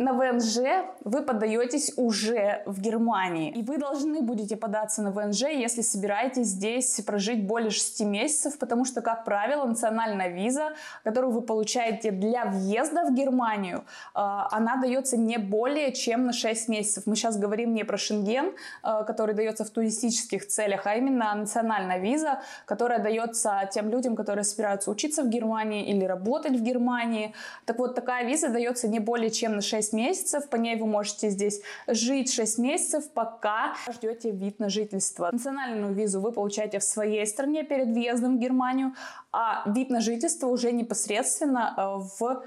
на 0.00 0.14
ВНЖ 0.14 0.58
вы 1.04 1.20
подаетесь 1.22 1.92
уже 1.96 2.62
в 2.64 2.80
Германии. 2.80 3.52
И 3.52 3.62
вы 3.62 3.76
должны 3.76 4.22
будете 4.22 4.56
податься 4.56 5.02
на 5.02 5.10
ВНЖ, 5.10 5.42
если 5.42 5.82
собираетесь 5.82 6.48
здесь 6.48 7.00
прожить 7.02 7.46
более 7.46 7.70
6 7.70 8.00
месяцев, 8.04 8.58
потому 8.58 8.86
что, 8.86 9.02
как 9.02 9.24
правило, 9.24 9.66
национальная 9.66 10.28
виза, 10.28 10.72
которую 11.04 11.32
вы 11.32 11.42
получаете 11.42 12.12
для 12.12 12.46
въезда 12.46 13.04
в 13.04 13.14
Германию, 13.14 13.84
а, 14.14 14.48
она 14.50 14.76
дается 14.76 15.18
не 15.18 15.36
более 15.36 15.92
чем 15.92 16.24
на 16.24 16.32
6 16.32 16.68
месяцев. 16.68 17.02
Мы 17.04 17.14
сейчас 17.14 17.36
говорим 17.36 17.74
не 17.74 17.84
про 17.84 17.98
Шенген, 17.98 18.54
а, 18.82 19.04
который 19.04 19.34
дается 19.34 19.64
в 19.64 19.70
туристических 19.70 20.46
целях, 20.46 20.86
а 20.86 20.94
именно 20.94 21.34
национальная 21.34 21.98
виза, 21.98 22.40
которая 22.64 23.00
дается 23.00 23.68
тем 23.70 23.90
людям, 23.90 24.16
которые 24.16 24.44
собираются 24.44 24.90
учиться 24.90 25.22
в 25.22 25.28
Германии 25.28 25.90
или 25.90 26.06
работать 26.06 26.52
в 26.52 26.62
Германии. 26.62 27.34
Так 27.66 27.78
вот, 27.78 27.94
такая 27.94 28.24
виза 28.24 28.48
дается 28.48 28.88
не 28.88 28.98
более 28.98 29.30
чем 29.30 29.56
на 29.56 29.60
6 29.60 29.89
6 29.90 29.92
месяцев. 29.92 30.48
По 30.48 30.56
ней 30.56 30.76
вы 30.76 30.86
можете 30.86 31.30
здесь 31.30 31.60
жить 31.86 32.32
6 32.32 32.58
месяцев, 32.58 33.10
пока 33.14 33.74
ждете 33.92 34.30
вид 34.30 34.60
на 34.60 34.68
жительство. 34.68 35.30
Национальную 35.32 35.92
визу 35.92 36.20
вы 36.20 36.32
получаете 36.32 36.78
в 36.78 36.82
своей 36.82 37.26
стране 37.26 37.64
перед 37.64 37.88
въездом 37.88 38.36
в 38.36 38.40
Германию, 38.40 38.92
а 39.32 39.62
вид 39.66 39.90
на 39.90 40.00
жительство 40.00 40.48
уже 40.48 40.72
непосредственно 40.72 41.74
э, 41.76 41.82
в 42.18 42.42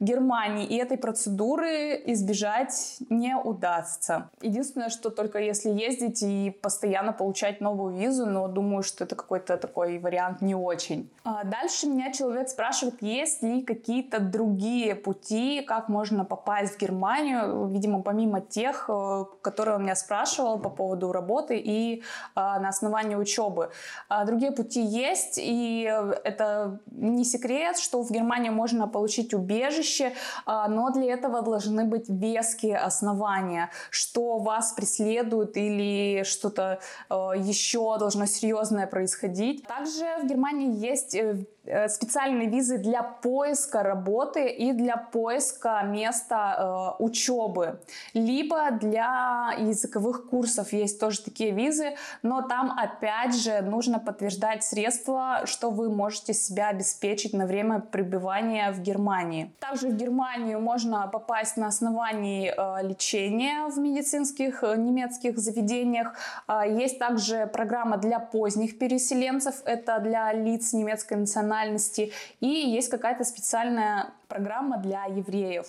Германии. 0.00 0.66
И 0.66 0.76
этой 0.76 0.96
процедуры 0.96 2.02
избежать 2.06 2.96
не 3.10 3.36
удастся. 3.36 4.28
Единственное, 4.42 4.90
что 4.90 5.10
только 5.10 5.38
если 5.38 5.70
ездить 5.70 6.22
и 6.22 6.50
постоянно 6.62 7.12
получать 7.12 7.60
новую 7.60 7.96
визу, 7.96 8.26
но 8.26 8.48
думаю, 8.48 8.82
что 8.82 9.04
это 9.04 9.16
какой-то 9.16 9.56
такой 9.56 9.98
вариант 9.98 10.42
не 10.42 10.54
очень. 10.54 11.08
А 11.26 11.42
дальше 11.42 11.86
меня 11.86 12.12
человек 12.12 12.50
спрашивает, 12.50 13.00
есть 13.00 13.42
ли 13.42 13.62
какие-то 13.62 14.20
другие 14.20 14.94
пути, 14.94 15.62
как 15.62 15.88
можно 15.88 16.26
попасть 16.26 16.74
в 16.74 16.78
Германию, 16.78 17.66
видимо, 17.66 18.02
помимо 18.02 18.42
тех, 18.42 18.90
э, 18.90 19.24
которые 19.40 19.76
он 19.76 19.84
меня 19.84 19.96
спрашивал 19.96 20.58
по 20.58 20.68
поводу 20.68 21.12
работы 21.12 21.56
и 21.56 22.02
а, 22.34 22.60
на 22.60 22.68
основании 22.68 23.14
учебы. 23.14 23.70
А 24.10 24.26
другие 24.26 24.52
пути 24.52 24.82
есть, 24.82 25.38
и 25.38 25.84
это 26.24 26.78
не 26.90 27.24
секрет, 27.24 27.78
что 27.78 28.02
в 28.02 28.10
Германии 28.10 28.50
можно 28.50 28.86
получить 28.86 29.32
убежище, 29.32 30.12
но 30.46 30.90
для 30.90 31.14
этого 31.14 31.40
должны 31.40 31.84
быть 31.84 32.04
веские 32.08 32.76
основания, 32.76 33.70
что 33.88 34.36
вас 34.38 34.72
преследует 34.72 35.56
или 35.56 36.22
что-то 36.24 36.80
а, 37.08 37.32
еще 37.32 37.96
должно 37.98 38.26
серьезное 38.26 38.86
происходить. 38.86 39.66
Также 39.66 40.04
в 40.22 40.26
Германии 40.26 40.86
есть 40.86 41.13
э, 41.14 41.20
Э, 41.20 41.53
специальные 41.88 42.48
визы 42.48 42.78
для 42.78 43.02
поиска 43.02 43.82
работы 43.82 44.48
и 44.48 44.72
для 44.72 44.96
поиска 44.96 45.82
места 45.82 46.94
э, 46.98 47.02
учебы, 47.02 47.80
либо 48.12 48.70
для 48.72 49.54
языковых 49.58 50.28
курсов 50.28 50.72
есть 50.72 51.00
тоже 51.00 51.22
такие 51.22 51.52
визы, 51.52 51.96
но 52.22 52.42
там 52.42 52.76
опять 52.78 53.34
же 53.34 53.62
нужно 53.62 53.98
подтверждать 53.98 54.62
средства, 54.62 55.42
что 55.46 55.70
вы 55.70 55.88
можете 55.88 56.34
себя 56.34 56.68
обеспечить 56.68 57.32
на 57.32 57.46
время 57.46 57.80
пребывания 57.80 58.70
в 58.72 58.80
Германии. 58.80 59.52
Также 59.60 59.88
в 59.88 59.96
Германию 59.96 60.60
можно 60.60 61.06
попасть 61.06 61.56
на 61.56 61.68
основании 61.68 62.52
э, 62.54 62.86
лечения 62.86 63.66
в 63.68 63.78
медицинских 63.78 64.62
э, 64.62 64.76
немецких 64.76 65.38
заведениях. 65.38 66.14
Э, 66.46 66.62
есть 66.68 66.98
также 66.98 67.46
программа 67.46 67.96
для 67.96 68.18
поздних 68.18 68.78
переселенцев, 68.78 69.62
это 69.64 69.98
для 70.00 70.32
лиц 70.32 70.72
немецкой 70.72 71.14
национальности 71.14 71.53
национальности, 71.54 72.12
и 72.40 72.46
есть 72.46 72.90
какая-то 72.90 73.24
специальная 73.24 74.12
программа 74.28 74.78
для 74.78 75.04
евреев. 75.04 75.66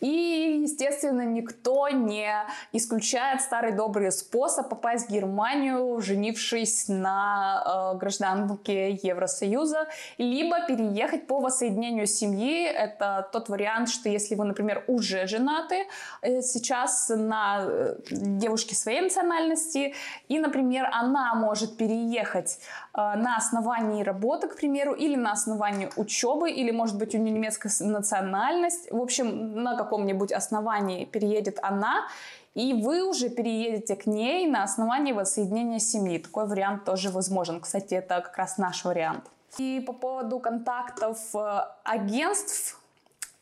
И, 0.00 0.60
естественно, 0.62 1.22
никто 1.22 1.88
не 1.88 2.30
исключает 2.72 3.40
старый 3.40 3.72
добрый 3.72 4.12
способ 4.12 4.68
попасть 4.68 5.08
в 5.08 5.10
Германию, 5.10 6.00
женившись 6.00 6.88
на 6.88 7.92
э, 7.94 7.98
гражданке 7.98 8.92
Евросоюза, 9.02 9.86
либо 10.18 10.66
переехать 10.66 11.26
по 11.26 11.40
воссоединению 11.40 12.06
семьи. 12.06 12.64
Это 12.64 13.28
тот 13.32 13.48
вариант, 13.48 13.88
что 13.88 14.08
если 14.08 14.34
вы, 14.34 14.44
например, 14.44 14.84
уже 14.88 15.26
женаты 15.26 15.86
э, 16.22 16.42
сейчас 16.42 17.08
на 17.08 17.64
э, 17.64 17.96
девушке 18.10 18.74
своей 18.74 19.00
национальности, 19.00 19.94
и, 20.28 20.38
например, 20.38 20.88
она 20.92 21.34
может 21.34 21.76
переехать 21.76 22.58
э, 22.92 22.98
на 22.98 23.36
основании 23.36 24.02
работы, 24.02 24.48
к 24.48 24.56
примеру, 24.56 24.92
или 24.92 25.16
на 25.16 25.32
основании 25.32 25.88
учебы, 25.96 26.50
или, 26.50 26.70
может 26.70 26.98
быть, 26.98 27.14
у 27.14 27.18
нее 27.18 27.32
немецкая 27.32 27.70
национальность, 27.84 28.90
в 28.90 29.00
общем, 29.00 29.62
на 29.62 29.76
каком-нибудь 29.76 30.32
основании 30.32 31.04
переедет 31.04 31.58
она, 31.62 32.06
и 32.54 32.72
вы 32.72 33.02
уже 33.02 33.28
переедете 33.28 33.96
к 33.96 34.06
ней 34.06 34.46
на 34.46 34.62
основании 34.62 35.12
воссоединения 35.12 35.80
семьи. 35.80 36.18
Такой 36.18 36.46
вариант 36.46 36.84
тоже 36.84 37.10
возможен. 37.10 37.60
Кстати, 37.60 37.94
это 37.94 38.20
как 38.20 38.36
раз 38.36 38.58
наш 38.58 38.84
вариант. 38.84 39.24
И 39.58 39.82
по 39.86 39.92
поводу 39.92 40.38
контактов 40.38 41.18
э, 41.34 41.60
агентств, 41.84 42.80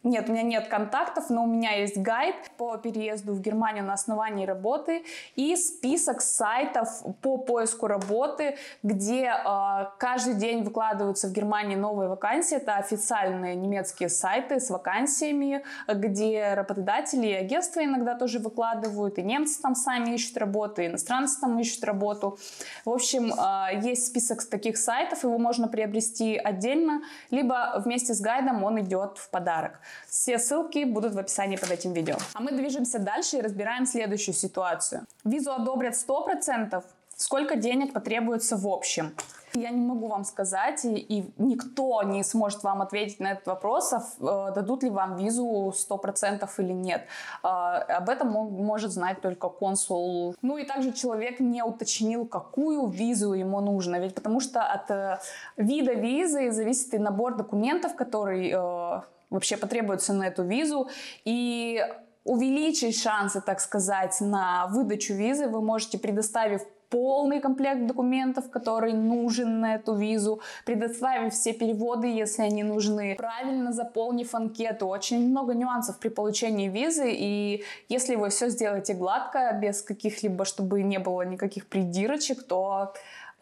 нет, 0.05 0.29
у 0.29 0.33
меня 0.33 0.43
нет 0.43 0.67
контактов, 0.67 1.31
но 1.31 1.45
у 1.45 1.47
меня 1.47 1.77
есть 1.77 1.97
гайд 1.97 2.35
по 2.57 2.77
переезду 2.77 3.35
в 3.35 3.41
Германию 3.41 3.85
на 3.85 3.93
основании 3.93 4.45
работы 4.45 5.05
и 5.37 5.55
список 5.55 6.21
сайтов 6.21 6.89
по 7.21 7.39
поиску 7.39 7.87
работы, 7.87 8.57
где 8.83 9.33
э, 9.33 9.87
каждый 9.99 10.35
день 10.35 10.65
выкладываются 10.65 11.29
в 11.29 11.33
Германии 11.33 11.77
новые 11.77 12.09
вакансии. 12.09 12.57
Это 12.57 12.77
официальные 12.77 13.55
немецкие 13.55 14.09
сайты 14.09 14.59
с 14.59 14.71
вакансиями, 14.71 15.63
где 15.87 16.55
работодатели 16.55 17.29
и 17.29 17.35
агентства 17.35 17.85
иногда 17.85 18.17
тоже 18.17 18.41
выкладывают, 18.41 19.19
и 19.19 19.23
немцы 19.23 19.63
там 19.63 19.77
сами 19.77 20.15
ищут 20.15 20.37
работу, 20.37 20.83
и 20.83 20.89
иностранцы 20.89 21.41
там 21.41 21.57
ищут 21.61 21.85
работу. 21.85 22.39
В 22.85 22.91
общем, 22.91 23.33
э, 23.33 23.81
есть 23.81 24.09
список 24.09 24.45
таких 24.45 24.79
сайтов, 24.79 25.23
его 25.23 25.39
можно 25.39 25.69
приобрести 25.69 26.37
отдельно, 26.37 27.03
либо 27.31 27.81
вместе 27.85 28.15
с 28.15 28.21
гайдом 28.21 28.65
он 28.65 28.81
идет 28.81 29.19
в 29.19 29.31
подарок. 29.31 29.79
Все 30.09 30.39
ссылки 30.39 30.85
будут 30.85 31.15
в 31.15 31.19
описании 31.19 31.57
под 31.57 31.71
этим 31.71 31.93
видео. 31.93 32.17
А 32.35 32.41
мы 32.41 32.53
движемся 32.53 32.99
дальше 32.99 33.39
и 33.39 33.41
разбираем 33.41 33.87
следующую 33.87 34.35
ситуацию. 34.35 35.07
Визу 35.25 35.53
одобрят 35.53 35.95
100%, 35.95 36.83
сколько 37.17 37.57
денег 37.57 37.93
потребуется 37.93 38.57
в 38.57 38.67
общем? 38.67 39.15
Я 39.55 39.71
не 39.71 39.81
могу 39.81 40.07
вам 40.07 40.25
сказать, 40.25 40.85
и, 40.85 40.95
и 40.97 41.31
никто 41.37 42.03
не 42.03 42.25
сможет 42.25 42.63
вам 42.63 42.81
ответить 42.81 43.21
на 43.21 43.33
этот 43.33 43.47
вопрос, 43.47 43.93
а, 43.93 44.49
э, 44.49 44.55
дадут 44.55 44.83
ли 44.83 44.91
вам 44.91 45.17
визу 45.17 45.75
100% 45.75 46.49
или 46.59 46.73
нет. 46.73 47.05
Э, 47.43 47.49
об 47.49 48.09
этом 48.09 48.31
может 48.31 48.93
знать 48.93 49.21
только 49.21 49.49
консул. 49.49 50.35
Ну 50.41 50.57
и 50.57 50.65
также 50.65 50.93
человек 50.93 51.41
не 51.41 51.63
уточнил, 51.63 52.27
какую 52.27 52.87
визу 52.87 53.35
ему 53.35 53.61
нужно, 53.61 53.97
ведь 53.97 54.15
потому 54.15 54.41
что 54.41 54.63
от 54.63 54.91
э, 54.91 55.19
вида 55.59 55.93
визы 55.93 56.51
зависит 56.51 56.95
и 56.95 56.99
набор 56.99 57.37
документов, 57.37 57.95
который 57.95 58.53
э, 58.55 59.01
вообще 59.33 59.57
потребуется 59.57 60.13
на 60.13 60.29
эту 60.29 60.45
визу. 60.45 60.89
И 61.25 61.85
увеличить 62.25 63.01
шансы, 63.01 63.41
так 63.41 63.61
сказать, 63.61 64.21
на 64.21 64.67
выдачу 64.69 65.15
визы 65.15 65.49
вы 65.49 65.61
можете, 65.61 65.99
предоставив 65.99 66.63
полный 66.93 67.41
комплект 67.41 67.87
документов, 67.87 68.51
который 68.51 68.93
нужен 68.93 69.61
на 69.61 69.77
эту 69.77 69.95
визу, 69.95 70.43
предоставив 70.67 71.33
все 71.33 71.55
переводы, 71.55 72.07
если 72.07 72.43
они 72.43 72.63
нужны, 72.63 73.15
правильно 73.17 73.73
заполнив 73.73 74.35
анкету. 74.35 74.87
Очень 74.87 75.31
много 75.31 75.55
нюансов 75.55 75.99
при 75.99 76.11
получении 76.11 76.69
визы, 76.69 77.11
и 77.11 77.65
если 77.89 78.15
вы 78.17 78.29
все 78.29 78.51
сделаете 78.51 78.93
гладко, 78.93 79.59
без 79.63 79.81
каких-либо, 79.81 80.45
чтобы 80.45 80.83
не 80.83 80.99
было 80.99 81.23
никаких 81.23 81.67
придирочек, 81.67 82.43
то 82.47 82.93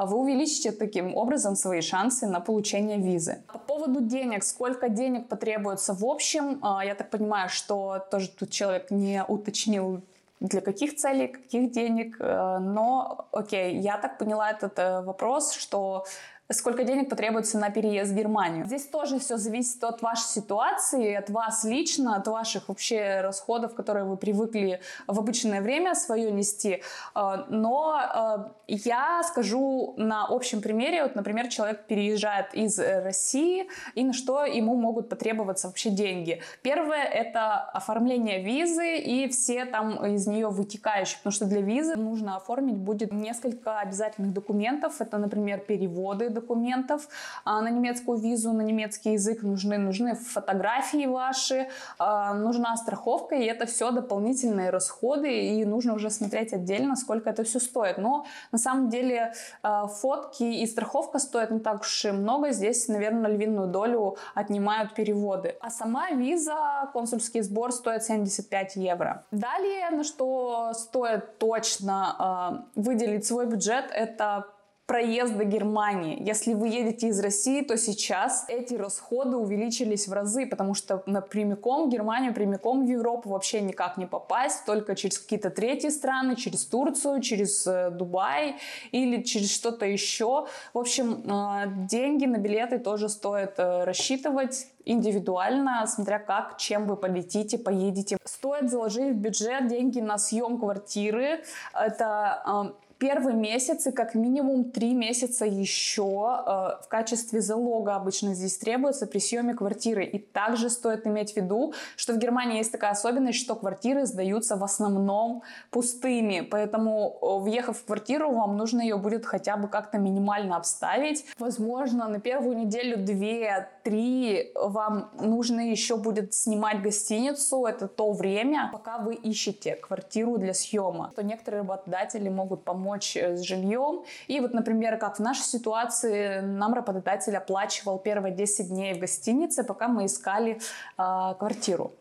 вы 0.07 0.19
увеличите 0.19 0.73
таким 0.73 1.17
образом 1.17 1.57
свои 1.57 1.81
шансы 1.81 2.27
на 2.27 2.41
получение 2.41 2.99
визы. 2.99 3.43
По 3.53 3.59
поводу 3.59 4.01
денег, 4.01 4.45
сколько 4.45 4.89
денег 4.89 5.29
потребуется 5.29 5.95
в 5.95 6.05
общем, 6.05 6.59
а, 6.63 6.85
я 6.85 6.95
так 6.95 7.11
понимаю, 7.11 7.49
что 7.49 8.05
тоже 8.11 8.29
тут 8.29 8.51
человек 8.51 8.91
не 8.91 9.25
уточнил 9.25 10.03
для 10.41 10.61
каких 10.61 10.97
целей, 10.97 11.29
каких 11.29 11.71
денег. 11.71 12.17
Э, 12.19 12.59
но, 12.59 13.29
окей, 13.33 13.79
я 13.79 13.99
так 13.99 14.19
поняла 14.19 14.51
этот 14.51 14.79
э, 14.79 15.03
вопрос, 15.03 15.53
что 15.53 16.05
сколько 16.53 16.85
денег 16.85 17.09
потребуется 17.09 17.59
на 17.59 17.71
переезд 17.71 18.13
в 18.13 18.15
Германию. 18.15 18.67
Здесь 18.67 18.87
тоже 18.87 19.19
все 19.19 19.37
зависит 19.37 19.83
от 19.85 20.03
вашей 20.03 20.27
ситуации, 20.27 21.15
от 21.15 21.31
вас 21.31 21.65
лично, 21.65 22.17
от 22.17 22.27
ваших 22.27 22.69
вообще 22.69 23.21
расходов, 23.21 23.75
которые 23.75 24.05
вы 24.05 24.17
привыкли 24.17 24.81
в 25.07 25.19
обычное 25.19 25.61
время 25.61 25.95
свое 25.95 26.31
нести. 26.33 26.83
А, 27.15 27.47
но 27.49 28.51
э, 28.69 28.69
я 28.69 29.23
скажу 29.23 29.95
на 29.97 30.27
общем 30.27 30.61
примере, 30.61 31.05
вот, 31.05 31.15
например, 31.15 31.49
человек 31.49 31.87
переезжает 31.87 32.55
из 32.55 32.79
России, 32.79 33.69
и 33.95 34.05
на 34.05 34.13
что 34.13 34.45
ему 34.45 34.75
могут 34.75 35.09
потребоваться 35.09 35.69
вообще 35.69 35.91
деньги. 35.91 36.41
Первое— 36.63 37.05
это 37.05 37.59
оформление 37.59 38.43
визы 38.43 38.97
и 38.99 39.29
все 39.29 39.65
там 39.65 40.05
из 40.07 40.27
нее 40.27 40.49
вытекающие, 40.49 41.19
потому 41.19 41.33
что 41.33 41.45
для 41.47 41.61
визы 41.61 41.97
нужно 41.97 42.37
оформить 42.37 42.77
будет 42.77 43.13
несколько 43.13 43.79
обязательных 43.79 44.33
документов. 44.33 45.01
Это, 45.01 45.19
например, 45.19 45.59
переводы 45.59 46.31
документов 46.41 47.09
а, 47.45 47.61
на 47.61 47.71
немецкую 47.71 48.19
визу, 48.19 48.53
на 48.53 48.63
немецкий 48.63 49.13
язык 49.13 49.43
нужны, 49.43 49.79
нужны 49.79 50.15
фотографии 50.15 51.07
ваши, 51.07 51.69
а, 51.99 52.35
нужна 52.35 52.77
страховка, 52.77 53.35
и 53.35 53.45
это 53.45 53.67
все 53.67 53.91
дополнительные 53.91 54.71
расходы, 54.71 55.31
и 55.31 55.65
нужно 55.65 55.95
уже 55.95 56.11
смотреть 56.11 56.53
отдельно, 56.53 56.97
сколько 56.97 57.31
это 57.31 57.45
все 57.45 57.61
стоит. 57.61 57.99
Но 57.99 58.25
на 58.53 58.59
самом 58.59 58.89
деле 58.89 59.33
а, 59.63 59.87
фотки 59.87 60.43
и 60.43 60.67
страховка 60.67 61.19
стоят 61.19 61.51
не 61.51 61.61
так 61.61 61.81
уж 61.81 62.05
и 62.05 62.11
много, 62.11 62.53
здесь, 62.53 62.89
наверное, 62.89 63.31
львиную 63.31 63.69
долю 63.69 64.17
отнимают 64.35 64.95
переводы. 64.95 65.57
А 65.61 65.71
сама 65.71 66.11
виза, 66.11 66.91
консульский 66.93 67.43
сбор 67.43 67.73
стоит 67.73 68.03
75 68.05 68.77
евро. 68.77 69.25
Далее, 69.31 69.91
на 69.91 70.05
что 70.05 70.73
стоит 70.75 71.39
точно 71.39 72.65
выделить 72.75 73.27
свой 73.27 73.47
бюджет, 73.47 73.91
это 73.93 74.47
проезда 74.91 75.45
Германии. 75.45 76.21
Если 76.21 76.53
вы 76.53 76.67
едете 76.67 77.11
из 77.11 77.21
России, 77.21 77.63
то 77.63 77.77
сейчас 77.77 78.45
эти 78.49 78.75
расходы 78.75 79.37
увеличились 79.37 80.09
в 80.09 80.13
разы, 80.13 80.47
потому 80.47 80.75
что 80.75 81.05
на 81.07 81.21
прямиком 81.21 81.89
в 81.89 81.93
Германию, 81.93 82.35
прямиком 82.35 82.85
в 82.85 82.89
Европу 82.89 83.31
вообще 83.31 83.61
никак 83.61 83.99
не 83.99 84.07
попасть, 84.07 84.65
только 84.65 84.97
через 84.97 85.21
какие-то 85.21 85.51
третьи 85.51 85.91
страны, 85.91 86.35
через 86.35 86.65
Турцию, 86.65 87.21
через 87.21 87.69
э, 87.69 87.91
Дубай 87.91 88.57
или 88.91 89.23
через 89.23 89.55
что-то 89.55 89.87
еще. 89.87 90.49
В 90.75 90.79
общем, 90.79 91.23
э, 91.25 91.87
деньги 91.89 92.27
на 92.27 92.39
билеты 92.39 92.81
тоже 92.81 93.09
стоит 93.09 93.61
э, 93.61 93.85
рассчитывать 93.85 94.67
индивидуально, 94.85 95.87
смотря 95.87 96.19
как, 96.19 96.57
чем 96.57 96.89
вы 96.89 96.97
полетите, 96.97 97.59
поедете. 97.59 98.17
Стоит 98.25 98.69
заложить 98.69 99.15
в 99.15 99.19
бюджет 99.19 99.69
деньги 99.69 100.01
на 100.01 100.19
съем 100.19 100.59
квартиры. 100.59 101.45
Это 101.75 102.75
первый 103.01 103.33
месяц 103.35 103.87
и 103.87 103.93
как 103.93 104.15
минимум 104.15 104.71
три 104.71 104.93
месяца 104.95 105.47
еще 105.47 106.03
э, 106.03 106.51
в 106.85 106.89
качестве 106.89 107.41
залога 107.41 107.97
обычно 107.97 108.35
здесь 108.35 108.59
требуется 108.59 109.07
при 109.07 109.19
съеме 109.19 109.55
квартиры. 109.55 110.05
И 110.05 110.19
также 110.19 110.69
стоит 110.69 111.07
иметь 111.07 111.33
в 111.33 111.37
виду, 111.37 111.73
что 111.97 112.13
в 112.13 112.19
Германии 112.19 112.59
есть 112.59 112.73
такая 112.73 112.91
особенность, 112.91 113.39
что 113.39 113.55
квартиры 113.55 114.05
сдаются 114.05 114.57
в 114.57 114.63
основном 114.63 115.43
пустыми. 115.71 116.43
Поэтому, 116.43 117.19
э, 117.23 117.43
въехав 117.43 117.79
в 117.79 117.85
квартиру, 117.87 118.33
вам 118.33 118.59
нужно 118.59 118.83
ее 118.83 118.99
будет 118.99 119.25
хотя 119.25 119.57
бы 119.57 119.69
как-то 119.69 119.97
минимально 119.97 120.57
обставить. 120.57 121.25
Возможно, 121.39 122.07
на 122.07 122.21
первую 122.21 122.55
неделю, 122.59 122.99
две, 122.99 123.71
три 123.83 124.53
вам 124.55 125.11
нужно 125.19 125.71
еще 125.71 125.97
будет 125.97 126.35
снимать 126.35 126.83
гостиницу. 126.83 127.65
Это 127.65 127.89
то 127.89 128.13
время, 128.13 128.69
пока 128.73 128.99
вы 128.99 129.15
ищете 129.15 129.77
квартиру 129.77 130.37
для 130.37 130.53
съема. 130.53 131.13
То 131.17 131.23
некоторые 131.23 131.63
работодатели 131.63 132.29
могут 132.29 132.65
помочь 132.65 132.90
помочь 132.91 133.17
э, 133.17 133.37
с 133.37 133.43
жильем. 133.43 134.03
И 134.29 134.41
вот, 134.41 134.55
например, 134.55 134.99
как 134.99 135.19
в 135.19 135.23
нашей 135.23 135.45
ситуации, 135.45 136.41
нам 136.41 136.75
работодатель 136.75 137.37
оплачивал 137.37 137.99
первые 137.99 138.35
10 138.35 138.69
дней 138.69 138.95
в 138.95 138.99
гостинице, 138.99 139.65
пока 139.65 139.89
мы 139.89 140.07
искали 140.07 140.61
э, 140.99 141.35
квартиру. 141.39 141.93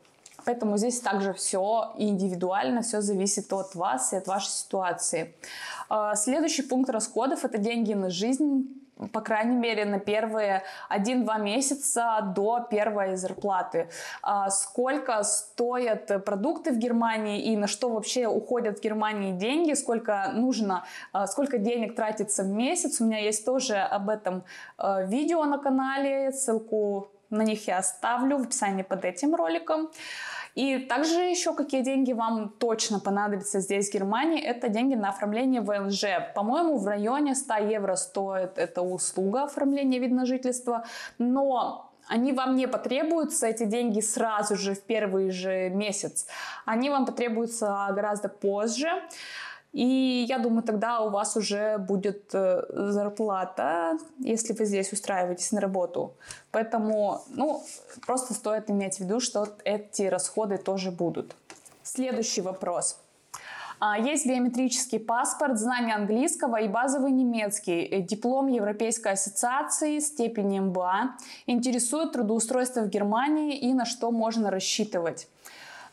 Поэтому 0.46 0.78
здесь 0.78 1.00
также 1.00 1.34
все 1.34 1.92
индивидуально, 1.98 2.82
все 2.82 3.02
зависит 3.02 3.54
от 3.54 3.76
вас 3.76 4.14
и 4.14 4.16
от 4.18 4.28
вашей 4.28 4.50
ситуации. 4.50 5.36
Э, 5.90 6.14
следующий 6.16 6.64
пункт 6.64 6.90
расходов– 6.90 7.44
это 7.46 7.58
деньги 7.58 7.94
на 7.94 8.10
жизнь 8.10 8.66
по 9.14 9.22
крайней 9.22 9.56
мере, 9.56 9.86
на 9.86 10.00
первые 10.00 10.64
1-2 10.90 11.42
месяца 11.42 12.34
до 12.36 12.68
первой 12.70 13.16
зарплаты. 13.16 13.90
А 14.22 14.50
сколько 14.50 15.24
стоят 15.24 16.26
продукты 16.26 16.72
в 16.72 16.78
Германии 16.78 17.42
и 17.42 17.58
на 17.58 17.68
что 17.68 17.90
вообще 17.90 18.28
уходят 18.28 18.80
в 18.80 18.82
Германии 18.82 19.32
деньги, 19.32 19.74
сколько 19.74 20.32
нужно, 20.34 20.84
а, 21.14 21.28
сколько 21.28 21.58
денег 21.58 21.96
тратится 21.96 22.44
в 22.44 22.50
месяц. 22.50 23.00
У 23.00 23.06
меня 23.06 23.20
есть 23.20 23.46
тоже 23.46 23.78
об 23.78 24.10
этом 24.10 24.44
а, 24.78 25.04
видео 25.04 25.46
на 25.46 25.58
канале, 25.58 26.32
ссылку 26.32 27.12
на 27.30 27.44
них 27.44 27.68
я 27.68 27.78
оставлю 27.78 28.38
в 28.38 28.42
описании 28.44 28.84
под 28.84 29.06
этим 29.06 29.36
роликом. 29.36 29.90
И 30.60 30.78
также 30.78 31.22
еще 31.22 31.54
какие 31.54 31.84
деньги 31.84 32.12
вам 32.12 32.50
точно 32.50 33.00
понадобятся 33.00 33.62
здесь, 33.62 33.90
в 33.90 33.94
Германии, 33.94 34.42
это 34.42 34.68
деньги 34.68 34.94
на 34.94 35.08
оформление 35.08 35.62
ВНЖ. 35.62 36.04
По-моему, 36.36 36.78
в 36.78 36.86
районе 36.86 37.34
100 37.34 37.54
евро 37.70 37.96
стоит 37.96 38.58
эта 38.58 38.82
услуга 38.82 39.44
оформления 39.44 40.00
вида 40.00 40.16
на 40.16 40.26
жительство, 40.26 40.84
но 41.18 41.90
они 42.10 42.34
вам 42.34 42.58
не 42.58 42.68
потребуются, 42.68 43.48
эти 43.48 43.64
деньги 43.64 44.02
сразу 44.02 44.58
же 44.58 44.74
в 44.74 44.82
первый 44.82 45.32
же 45.32 45.70
месяц. 45.70 46.28
Они 46.66 46.90
вам 46.90 47.06
потребуются 47.06 47.88
гораздо 47.92 48.28
позже. 48.28 48.90
И 49.72 50.26
я 50.28 50.40
думаю, 50.40 50.64
тогда 50.64 51.02
у 51.02 51.10
вас 51.10 51.38
уже 51.38 51.78
будет 51.78 52.34
э, 52.34 52.64
зарплата, 52.70 53.98
если 54.18 54.54
вы 54.54 54.66
здесь 54.66 54.92
устраиваетесь 54.92 55.52
на 55.52 55.62
работу. 55.62 56.14
Поэтому, 56.52 57.22
ну, 57.30 57.64
просто 58.06 58.34
стоит 58.34 58.72
иметь 58.72 58.98
в 58.98 59.00
виду, 59.02 59.20
что 59.20 59.48
эти 59.64 60.04
расходы 60.04 60.58
тоже 60.58 60.90
будут. 60.92 61.36
Следующий 61.84 62.42
вопрос. 62.42 62.98
А, 63.80 63.98
есть 63.98 64.26
биометрический 64.26 65.00
паспорт, 65.00 65.58
знание 65.58 65.96
английского 65.96 66.58
и 66.58 66.68
базовый 66.68 67.12
немецкий, 67.12 67.86
э, 67.86 68.02
диплом 68.02 68.48
Европейской 68.48 69.14
ассоциации, 69.14 70.00
степень 70.00 70.60
МБА. 70.60 71.16
Интересует 71.46 72.12
трудоустройство 72.12 72.82
в 72.82 72.90
Германии 72.90 73.58
и 73.58 73.74
на 73.74 73.86
что 73.86 74.12
можно 74.12 74.52
рассчитывать. 74.52 75.28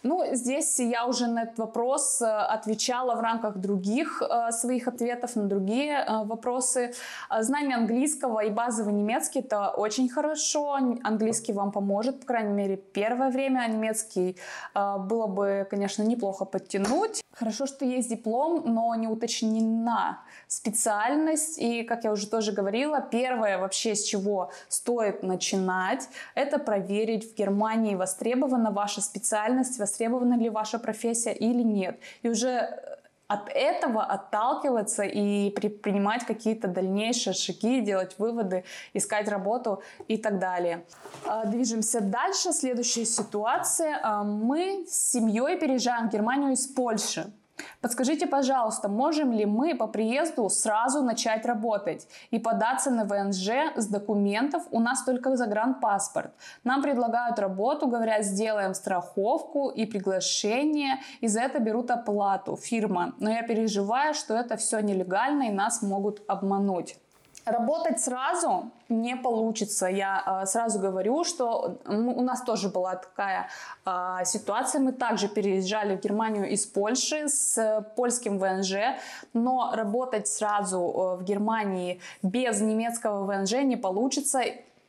Ну, 0.07 0.25
здесь 0.33 0.79
я 0.79 1.07
уже 1.07 1.27
на 1.27 1.43
этот 1.43 1.59
вопрос 1.59 2.23
э, 2.23 2.27
отвечала 2.27 3.17
в 3.17 3.21
рамках 3.21 3.57
других 3.57 4.23
э, 4.23 4.53
своих 4.53 4.87
ответов 4.87 5.35
на 5.35 5.45
другие 5.45 5.95
э, 5.99 6.25
вопросы. 6.25 6.95
Знание 7.41 7.77
английского 7.77 8.45
и 8.45 8.51
базовый 8.51 8.93
немецкий– 8.93 9.41
это 9.41 9.71
очень 9.71 10.09
хорошо. 10.09 10.79
Английский 11.03 11.53
вам 11.53 11.73
поможет, 11.73 12.21
по 12.21 12.27
крайней 12.27 12.53
мере, 12.53 12.77
первое 12.77 13.31
время. 13.31 13.63
А 13.65 13.69
немецкий 13.69 14.37
было 14.75 15.27
бы, 15.27 15.67
конечно, 15.69 16.05
неплохо 16.05 16.45
подтянуть. 16.45 17.23
Хорошо, 17.33 17.67
что 17.67 17.85
есть 17.85 18.09
диплом, 18.09 18.63
но 18.65 18.95
не 18.95 19.09
уточнена 19.09 20.21
специальность. 20.47 21.59
И, 21.59 21.83
как 21.83 22.05
я 22.05 22.13
уже 22.13 22.29
тоже 22.29 22.53
говорила, 22.53 23.01
первое 23.01 23.59
вообще, 23.59 23.95
с 23.95 24.05
чего 24.05 24.51
стоит 24.69 25.23
начинать, 25.23 26.09
это 26.35 26.59
проверить, 26.59 27.31
в 27.31 27.35
Германии 27.35 27.95
востребована 27.95 28.71
ваша 28.71 29.01
специальность, 29.01 29.79
востребована 29.79 30.35
ли 30.35 30.51
ваша 30.51 30.79
профессия 30.79 31.33
или 31.33 31.63
нет. 31.63 31.99
И 32.23 32.29
уже 32.29 32.97
от 33.29 33.49
этого 33.49 34.05
отталкиваться 34.05 35.03
и 35.03 35.51
предпринимать 35.51 36.25
какие-то 36.25 36.69
дальнейшие 36.69 37.35
шаги, 37.35 37.81
делать 37.81 38.17
выводы, 38.19 38.65
искать 38.95 39.29
работу 39.29 39.83
и 40.07 40.17
так 40.17 40.39
далее. 40.39 40.85
А, 41.27 41.45
движемся 41.45 42.01
дальше. 42.01 42.53
Следующая 42.53 43.05
ситуация. 43.05 43.99
А, 44.03 44.23
мы 44.23 44.87
с 44.89 45.11
семьей 45.11 45.59
переезжаем 45.59 46.09
в 46.09 46.13
Германию 46.13 46.53
из 46.53 46.67
Польши. 46.69 47.33
Подскажите, 47.81 48.27
пожалуйста, 48.27 48.89
можем 48.89 49.33
ли 49.33 49.47
мы 49.47 49.75
по 49.75 49.87
приезду 49.87 50.49
сразу 50.49 51.03
начать 51.03 51.47
работать 51.47 52.09
и 52.31 52.39
податься 52.39 52.91
на 52.91 53.05
ВНЖ 53.05 53.77
с 53.77 53.87
документов? 53.87 54.63
У 54.71 54.81
нас 54.81 55.05
только 55.05 55.37
загранпаспорт. 55.37 56.33
Нам 56.65 56.83
предлагают 56.83 57.39
работу, 57.39 57.87
говорят, 57.87 58.25
сделаем 58.25 58.75
страховку 58.75 59.69
и 59.69 59.87
приглашение, 59.87 61.01
и 61.21 61.29
за 61.29 61.41
это 61.43 61.59
берут 61.61 61.91
оплату 61.91 62.57
фирма. 62.57 63.15
Но 63.21 63.31
я 63.31 63.43
переживаю, 63.43 64.15
что 64.15 64.35
это 64.35 64.57
все 64.57 64.81
нелегально 64.81 65.45
и 65.45 65.53
нас 65.53 65.83
могут 65.83 66.23
обмануть. 66.29 66.97
Работать 67.47 68.01
сразу 68.01 68.73
не 68.89 69.15
получится. 69.15 69.87
Я 69.87 70.43
э, 70.43 70.47
сразу 70.47 70.81
говорю, 70.81 71.23
что 71.23 71.79
у 71.87 72.23
нас 72.23 72.43
тоже 72.43 72.69
была 72.69 72.97
такая 72.97 73.49
э, 73.85 74.25
ситуация. 74.25 74.81
Мы 74.81 74.91
также 74.91 75.29
переезжали 75.29 75.97
в 75.97 76.01
Германию 76.01 76.51
из 76.51 76.67
Польши 76.67 77.29
с 77.29 77.57
э, 77.57 77.83
польским 77.95 78.39
ВНЖ, 78.41 78.99
но 79.33 79.71
работать 79.75 80.27
сразу 80.27 80.79
э, 80.79 81.23
в 81.23 81.23
Германии 81.23 82.01
без 82.21 82.61
немецкого 82.61 83.25
ВНЖ 83.25 83.63
не 83.63 83.77
получится 83.77 84.41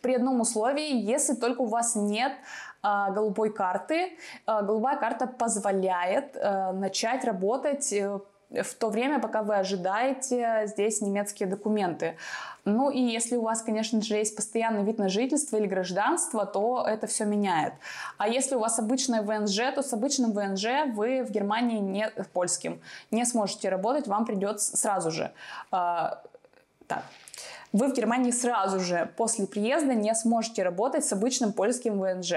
при 0.01 0.15
одном 0.15 0.41
условии, 0.41 0.95
если 0.95 1.35
только 1.35 1.61
у 1.61 1.65
вас 1.65 1.95
нет 1.95 2.31
э, 2.83 3.13
голубой 3.13 3.53
карты. 3.53 4.17
Э, 4.47 4.63
голубая 4.63 4.97
карта 4.97 5.27
позволяет 5.27 6.35
э, 6.35 6.71
начать 6.71 7.23
работать 7.23 7.93
в 8.49 8.73
то 8.75 8.89
время, 8.89 9.19
пока 9.19 9.43
вы 9.43 9.55
ожидаете 9.55 10.63
здесь 10.67 11.01
немецкие 11.01 11.49
документы. 11.49 12.15
Ну 12.63 12.89
и 12.89 12.99
если 12.99 13.35
у 13.35 13.41
вас, 13.41 13.61
конечно 13.61 14.01
же, 14.01 14.15
есть 14.15 14.35
постоянный 14.35 14.83
вид 14.83 14.97
на 14.97 15.09
жительство 15.09 15.57
или 15.57 15.67
гражданство, 15.67 16.45
то 16.45 16.85
это 16.87 17.07
все 17.07 17.25
меняет. 17.25 17.73
А 18.17 18.27
если 18.27 18.55
у 18.55 18.59
вас 18.59 18.79
обычное 18.79 19.21
ВНЖ, 19.21 19.73
то 19.75 19.81
с 19.81 19.93
обычным 19.93 20.31
ВНЖ 20.31 20.93
вы 20.93 21.23
в 21.23 21.31
Германии 21.31 21.79
не 21.79 22.09
польским 22.33 22.81
не 23.11 23.25
сможете 23.25 23.69
работать, 23.69 24.07
вам 24.07 24.25
придется 24.25 24.75
сразу 24.77 25.11
же. 25.11 25.31
Э, 25.71 26.15
так. 26.87 27.03
Вы 27.73 27.89
в 27.89 27.93
Германии 27.93 28.31
сразу 28.31 28.79
же 28.79 29.11
после 29.17 29.45
приезда 29.45 29.93
не 29.93 30.13
сможете 30.15 30.63
работать 30.63 31.05
с 31.05 31.11
обычным 31.11 31.51
польским 31.51 31.99
ВНЖ. 31.99 32.33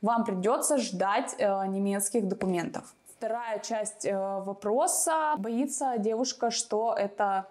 Вам 0.00 0.24
придется 0.24 0.78
ждать 0.78 1.34
э, 1.38 1.66
немецких 1.66 2.26
документов. 2.26 2.92
Вторая 3.22 3.60
часть 3.60 4.04
э, 4.04 4.16
вопроса. 4.16 5.34
Боится 5.38 5.94
девушка, 5.96 6.50
что 6.50 6.92
это 6.92 7.46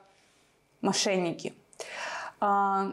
мошенники. 0.82 1.54
А, 2.42 2.88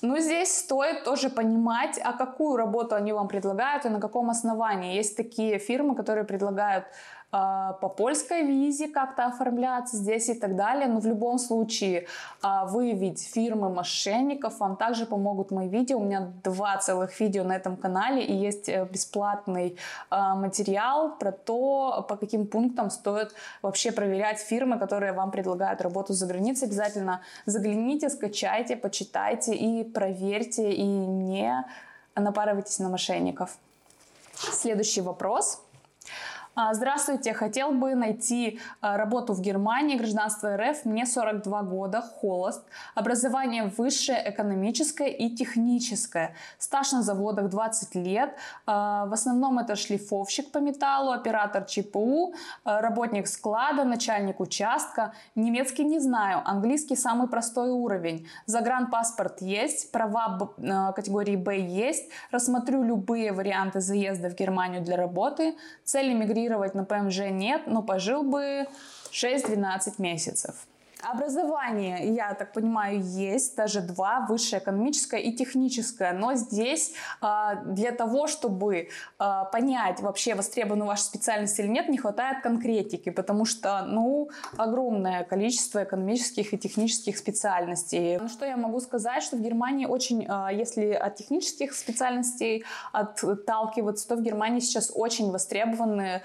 ну, 0.00 0.18
здесь 0.18 0.56
стоит 0.56 1.04
тоже 1.04 1.28
понимать, 1.28 2.00
а 2.02 2.14
какую 2.14 2.56
работу 2.56 2.94
они 2.94 3.12
вам 3.12 3.28
предлагают 3.28 3.84
и 3.84 3.90
на 3.90 4.00
каком 4.00 4.30
основании. 4.30 4.96
Есть 4.96 5.14
такие 5.14 5.58
фирмы, 5.58 5.94
которые 5.94 6.24
предлагают 6.24 6.86
по 7.32 7.88
польской 7.88 8.42
визе 8.42 8.88
как-то 8.88 9.24
оформляться 9.24 9.96
здесь 9.96 10.28
и 10.28 10.34
так 10.34 10.54
далее. 10.54 10.86
Но 10.86 11.00
в 11.00 11.06
любом 11.06 11.38
случае 11.38 12.06
а, 12.42 12.66
выявить 12.66 13.22
фирмы 13.22 13.70
мошенников 13.70 14.60
вам 14.60 14.76
также 14.76 15.06
помогут 15.06 15.50
мои 15.50 15.66
видео. 15.66 15.98
У 15.98 16.04
меня 16.04 16.30
два 16.44 16.76
целых 16.76 17.18
видео 17.18 17.42
на 17.42 17.56
этом 17.56 17.78
канале 17.78 18.22
и 18.22 18.34
есть 18.34 18.68
э, 18.68 18.84
бесплатный 18.84 19.78
а, 20.10 20.34
материал 20.34 21.16
про 21.16 21.32
то, 21.32 22.04
по 22.06 22.16
каким 22.16 22.46
пунктам 22.46 22.90
стоит 22.90 23.34
вообще 23.62 23.92
проверять 23.92 24.38
фирмы, 24.38 24.78
которые 24.78 25.12
вам 25.12 25.30
предлагают 25.30 25.80
работу 25.80 26.12
за 26.12 26.26
границей. 26.26 26.68
Обязательно 26.68 27.22
загляните, 27.46 28.10
скачайте, 28.10 28.76
почитайте 28.76 29.54
и 29.54 29.84
проверьте 29.84 30.70
и 30.70 30.84
не 30.84 31.64
напарывайтесь 32.14 32.78
на 32.78 32.90
мошенников. 32.90 33.56
Следующий 34.34 35.00
вопрос. 35.00 35.62
А, 36.54 36.74
здравствуйте, 36.74 37.32
хотел 37.32 37.72
бы 37.72 37.94
найти 37.94 38.60
а, 38.82 38.98
работу 38.98 39.32
в 39.32 39.40
Германии, 39.40 39.96
гражданство 39.96 40.54
РФ, 40.54 40.84
мне 40.84 41.06
42 41.06 41.62
года, 41.62 42.02
холост, 42.02 42.62
образование 42.94 43.72
высшее, 43.78 44.22
экономическое 44.26 45.08
и 45.08 45.34
техническое, 45.34 46.34
стаж 46.58 46.92
на 46.92 47.02
заводах 47.02 47.48
20 47.48 47.94
лет, 47.94 48.36
а, 48.66 49.06
в 49.06 49.14
основном 49.14 49.60
это 49.60 49.76
шлифовщик 49.76 50.52
по 50.52 50.58
металлу, 50.58 51.12
оператор 51.12 51.64
ЧПУ, 51.64 52.34
работник 52.64 53.28
склада, 53.28 53.84
начальник 53.84 54.38
участка, 54.38 55.14
немецкий 55.34 55.84
не 55.84 56.00
знаю, 56.00 56.42
английский 56.44 56.96
самый 56.96 57.28
простой 57.28 57.70
уровень, 57.70 58.26
загранпаспорт 58.44 59.40
есть, 59.40 59.90
права 59.90 60.52
категории 60.94 61.36
Б 61.36 61.60
есть, 61.60 62.10
рассмотрю 62.30 62.82
любые 62.82 63.32
варианты 63.32 63.80
заезда 63.80 64.28
в 64.28 64.34
Германию 64.34 64.82
для 64.82 64.98
работы, 64.98 65.56
цель 65.84 66.12
мигрирования 66.12 66.41
мигрировать 66.42 66.74
на 66.74 66.84
ПМЖ 66.84 67.30
нет, 67.30 67.62
но 67.66 67.82
пожил 67.82 68.22
бы 68.22 68.66
6-12 69.12 69.94
месяцев. 69.98 70.66
Образование, 71.02 72.14
я 72.14 72.32
так 72.34 72.52
понимаю, 72.52 73.00
есть, 73.00 73.56
даже 73.56 73.80
два, 73.80 74.24
высшее 74.28 74.62
экономическое 74.62 75.20
и 75.20 75.32
техническое. 75.32 76.12
Но 76.12 76.34
здесь 76.34 76.92
а, 77.20 77.56
для 77.56 77.90
того, 77.90 78.28
чтобы 78.28 78.88
а, 79.18 79.44
понять, 79.46 80.00
вообще 80.00 80.36
востребована 80.36 80.84
ваша 80.84 81.02
специальность 81.02 81.58
или 81.58 81.66
нет, 81.66 81.88
не 81.88 81.98
хватает 81.98 82.42
конкретики, 82.42 83.10
потому 83.10 83.44
что, 83.44 83.82
ну, 83.82 84.30
огромное 84.56 85.24
количество 85.24 85.82
экономических 85.82 86.54
и 86.54 86.58
технических 86.58 87.18
специальностей. 87.18 88.18
Ну, 88.18 88.28
что 88.28 88.46
я 88.46 88.56
могу 88.56 88.78
сказать, 88.78 89.24
что 89.24 89.36
в 89.36 89.40
Германии 89.40 89.86
очень, 89.86 90.24
а, 90.28 90.52
если 90.52 90.92
от 90.92 91.16
технических 91.16 91.74
специальностей 91.74 92.64
отталкиваться, 92.92 94.06
то 94.06 94.14
в 94.14 94.22
Германии 94.22 94.60
сейчас 94.60 94.92
очень 94.94 95.32
востребованы 95.32 96.22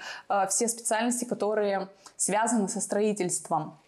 все 0.48 0.68
специальности, 0.68 1.24
которые 1.24 1.88
связаны 2.16 2.68
со 2.68 2.80
строительством. 2.80 3.78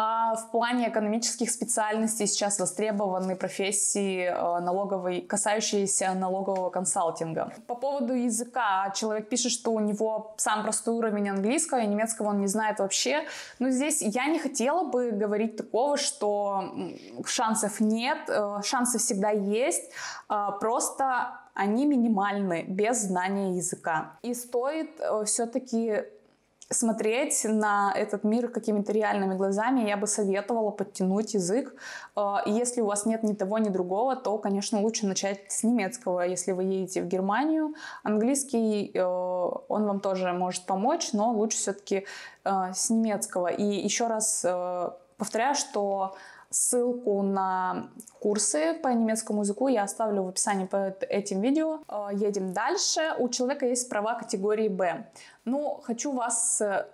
А 0.00 0.36
в 0.36 0.52
плане 0.52 0.88
экономических 0.88 1.50
специальностей 1.50 2.28
сейчас 2.28 2.60
востребованы 2.60 3.34
профессии 3.34 4.26
э, 4.26 4.60
налоговой, 4.60 5.22
касающиеся 5.22 6.14
налогового 6.14 6.70
консалтинга. 6.70 7.52
По 7.66 7.74
поводу 7.74 8.14
языка. 8.14 8.92
Человек 8.94 9.28
пишет, 9.28 9.50
что 9.50 9.72
у 9.72 9.80
него 9.80 10.36
сам 10.36 10.62
простой 10.62 10.94
уровень 10.94 11.28
английского 11.30 11.80
и 11.80 11.86
немецкого 11.88 12.28
он 12.28 12.38
не 12.38 12.46
знает 12.46 12.78
вообще. 12.78 13.24
Но 13.58 13.70
здесь 13.70 14.00
я 14.00 14.26
не 14.26 14.38
хотела 14.38 14.84
бы 14.84 15.10
говорить 15.10 15.56
такого, 15.56 15.96
что 15.96 16.62
шансов 17.26 17.80
нет. 17.80 18.18
Э, 18.28 18.60
шансы 18.62 18.98
всегда 18.98 19.30
есть. 19.30 19.90
Э, 20.30 20.50
просто 20.60 21.40
они 21.54 21.86
минимальны 21.86 22.66
без 22.68 23.02
знания 23.02 23.56
языка. 23.56 24.12
И 24.22 24.32
стоит 24.32 24.90
все-таки 25.24 26.04
смотреть 26.70 27.44
на 27.44 27.92
этот 27.94 28.24
мир 28.24 28.48
какими-то 28.48 28.92
реальными 28.92 29.34
глазами, 29.34 29.88
я 29.88 29.96
бы 29.96 30.06
советовала 30.06 30.70
подтянуть 30.70 31.34
язык. 31.34 31.74
А, 32.14 32.42
если 32.46 32.80
у 32.80 32.86
вас 32.86 33.06
нет 33.06 33.22
ни 33.22 33.32
того, 33.32 33.58
ни 33.58 33.68
другого, 33.68 34.16
то, 34.16 34.38
конечно, 34.38 34.80
лучше 34.80 35.06
начать 35.06 35.40
с 35.48 35.62
немецкого, 35.62 36.20
если 36.20 36.52
вы 36.52 36.64
едете 36.64 37.02
в 37.02 37.06
Германию. 37.06 37.74
Английский, 38.02 38.90
э, 38.92 39.02
он 39.02 39.86
вам 39.86 40.00
тоже 40.00 40.32
может 40.32 40.66
помочь, 40.66 41.12
но 41.12 41.32
лучше 41.32 41.56
все-таки 41.58 42.06
э, 42.44 42.72
с 42.74 42.90
немецкого. 42.90 43.48
И 43.48 43.64
еще 43.64 44.06
раз 44.06 44.42
э, 44.44 44.90
повторяю, 45.16 45.54
что 45.54 46.16
Ссылку 46.50 47.22
на 47.22 47.90
курсы 48.20 48.72
по 48.74 48.88
немецкому 48.88 49.42
языку 49.42 49.68
я 49.68 49.82
оставлю 49.82 50.22
в 50.22 50.28
описании 50.28 50.64
под 50.64 51.02
этим 51.02 51.42
видео. 51.42 51.80
Э, 51.88 52.08
едем 52.12 52.54
дальше. 52.54 53.14
У 53.18 53.28
человека 53.28 53.66
есть 53.66 53.90
права 53.90 54.14
категории 54.14 54.68
Б. 54.68 55.04
Ну, 55.44 55.80
хочу 55.84 56.12
вас 56.12 56.60
э, 56.62 56.86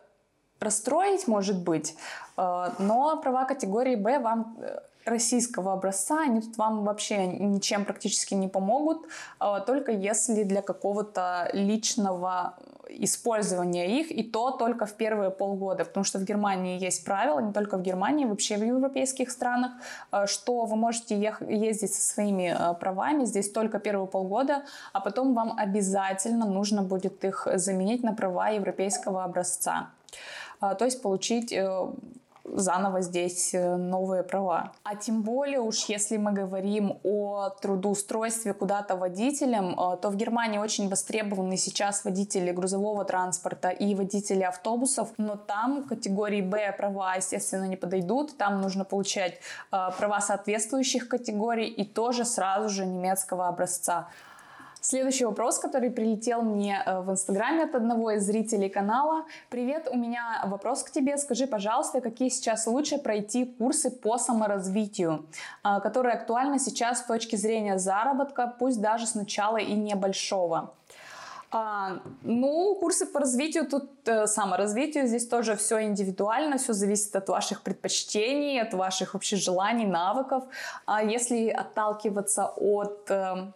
расстроить, 0.59 1.29
может 1.29 1.62
быть, 1.62 1.97
э, 2.37 2.71
но 2.81 3.17
права 3.23 3.45
категории 3.45 3.95
Б 3.95 4.19
вам 4.19 4.57
российского 5.05 5.73
образца, 5.73 6.23
они 6.23 6.40
тут 6.40 6.57
вам 6.57 6.85
вообще 6.85 7.27
ничем 7.27 7.85
практически 7.85 8.35
не 8.35 8.49
помогут, 8.49 9.07
а 9.38 9.61
только 9.61 9.93
если 9.93 10.43
для 10.45 10.62
какого-то 10.62 11.51
личного 11.53 12.55
использования 12.88 14.01
их, 14.01 14.11
и 14.11 14.23
то 14.23 14.51
только 14.51 14.87
в 14.87 14.95
первые 14.95 15.31
полгода, 15.31 15.85
потому 15.85 16.05
что 16.05 16.19
в 16.19 16.25
Германии 16.25 16.79
есть 16.79 17.05
правила, 17.05 17.40
не 17.40 17.53
только 17.53 17.77
в 17.77 17.83
Германии, 17.83 18.25
вообще 18.25 18.57
в 18.57 18.64
европейских 18.64 19.31
странах, 19.31 19.73
а, 20.11 20.27
что 20.27 20.64
вы 20.64 20.77
можете 20.77 21.19
ездить 21.49 21.95
со 21.95 22.03
своими 22.03 22.55
а, 22.57 22.75
правами 22.75 23.25
здесь 23.25 23.51
только 23.51 23.79
первые 23.79 24.07
полгода, 24.07 24.64
а 24.93 25.01
потом 25.01 25.35
вам 25.35 25.55
обязательно 25.57 26.47
нужно 26.47 26.83
будет 26.83 27.25
их 27.25 27.49
заменить 27.55 28.03
на 28.03 28.12
права 28.12 28.51
европейского 28.51 29.25
образца. 29.25 29.90
То 30.61 30.85
есть 30.85 31.03
получить 31.03 31.53
э, 31.53 31.88
заново 32.44 33.00
здесь 33.00 33.54
э, 33.54 33.76
новые 33.76 34.22
права. 34.22 34.72
А 34.83 34.96
тем 34.96 35.22
более 35.22 35.61
уж 35.61 35.85
если 35.87 36.16
мы 36.16 36.33
говорим 36.33 36.98
о 37.02 37.50
трудоустройстве 37.50 38.52
куда-то 38.54 38.96
водителем, 38.96 39.78
э, 39.78 39.96
то 39.96 40.11
в 40.11 40.16
Германии 40.16 40.59
очень 40.59 40.88
востребованы 40.88 41.57
сейчас 41.57 42.04
водители 42.04 42.52
грузового 42.52 43.04
транспорта 43.04 43.70
и 43.70 43.94
водители 43.94 44.42
автобусов, 44.42 45.09
но 45.16 45.37
там 45.37 45.85
категории 45.85 46.42
Б 46.42 46.72
права, 46.76 47.14
естественно, 47.16 47.64
не 47.64 47.76
подойдут. 47.76 48.37
Там 48.37 48.61
нужно 48.61 48.85
получать 48.85 49.35
э, 49.72 49.90
права 49.98 50.20
соответствующих 50.20 51.09
категорий 51.09 51.68
и 51.68 51.85
тоже 51.85 52.24
сразу 52.24 52.68
же 52.68 52.87
немецкого 52.87 53.48
образца. 53.48 54.09
Следующий 54.87 55.25
вопрос, 55.25 55.59
который 55.59 55.90
прилетел 55.90 56.42
мне 56.42 56.83
э, 56.85 57.01
в 57.01 57.11
Инстаграме 57.11 57.62
от 57.62 57.75
одного 57.75 58.11
из 58.11 58.23
зрителей 58.23 58.68
канала. 58.68 59.25
Привет, 59.49 59.88
у 59.90 59.97
меня 59.97 60.42
вопрос 60.44 60.83
к 60.83 60.90
тебе. 60.90 61.16
Скажи, 61.16 61.47
пожалуйста, 61.47 62.03
какие 62.03 62.29
сейчас 62.29 62.66
лучше 62.66 62.99
пройти 62.99 63.47
курсы 63.47 63.90
по 63.90 64.18
саморазвитию, 64.18 65.25
э, 65.64 65.81
которые 65.81 66.12
актуальны 66.12 66.59
сейчас 66.59 66.99
с 66.99 67.05
точки 67.07 67.37
зрения 67.37 67.79
заработка, 67.79 68.55
пусть 68.59 68.83
даже 68.83 69.07
сначала 69.07 69.57
и 69.57 69.73
небольшого? 69.73 70.75
А, 71.51 72.01
ну, 72.23 72.75
курсы 72.75 73.07
по 73.07 73.20
развитию, 73.20 73.66
тут 73.66 73.88
э, 74.05 74.27
саморазвитию, 74.27 75.07
здесь 75.07 75.27
тоже 75.27 75.57
все 75.57 75.83
индивидуально, 75.85 76.59
все 76.59 76.75
зависит 76.75 77.16
от 77.16 77.27
ваших 77.31 77.62
предпочтений, 77.62 78.61
от 78.61 78.75
ваших 78.75 79.14
вообще 79.14 79.37
желаний, 79.37 79.87
навыков. 79.87 80.44
А 80.85 81.03
если 81.03 81.49
отталкиваться 81.49 82.53
от 82.57 83.11
э, 83.11 83.47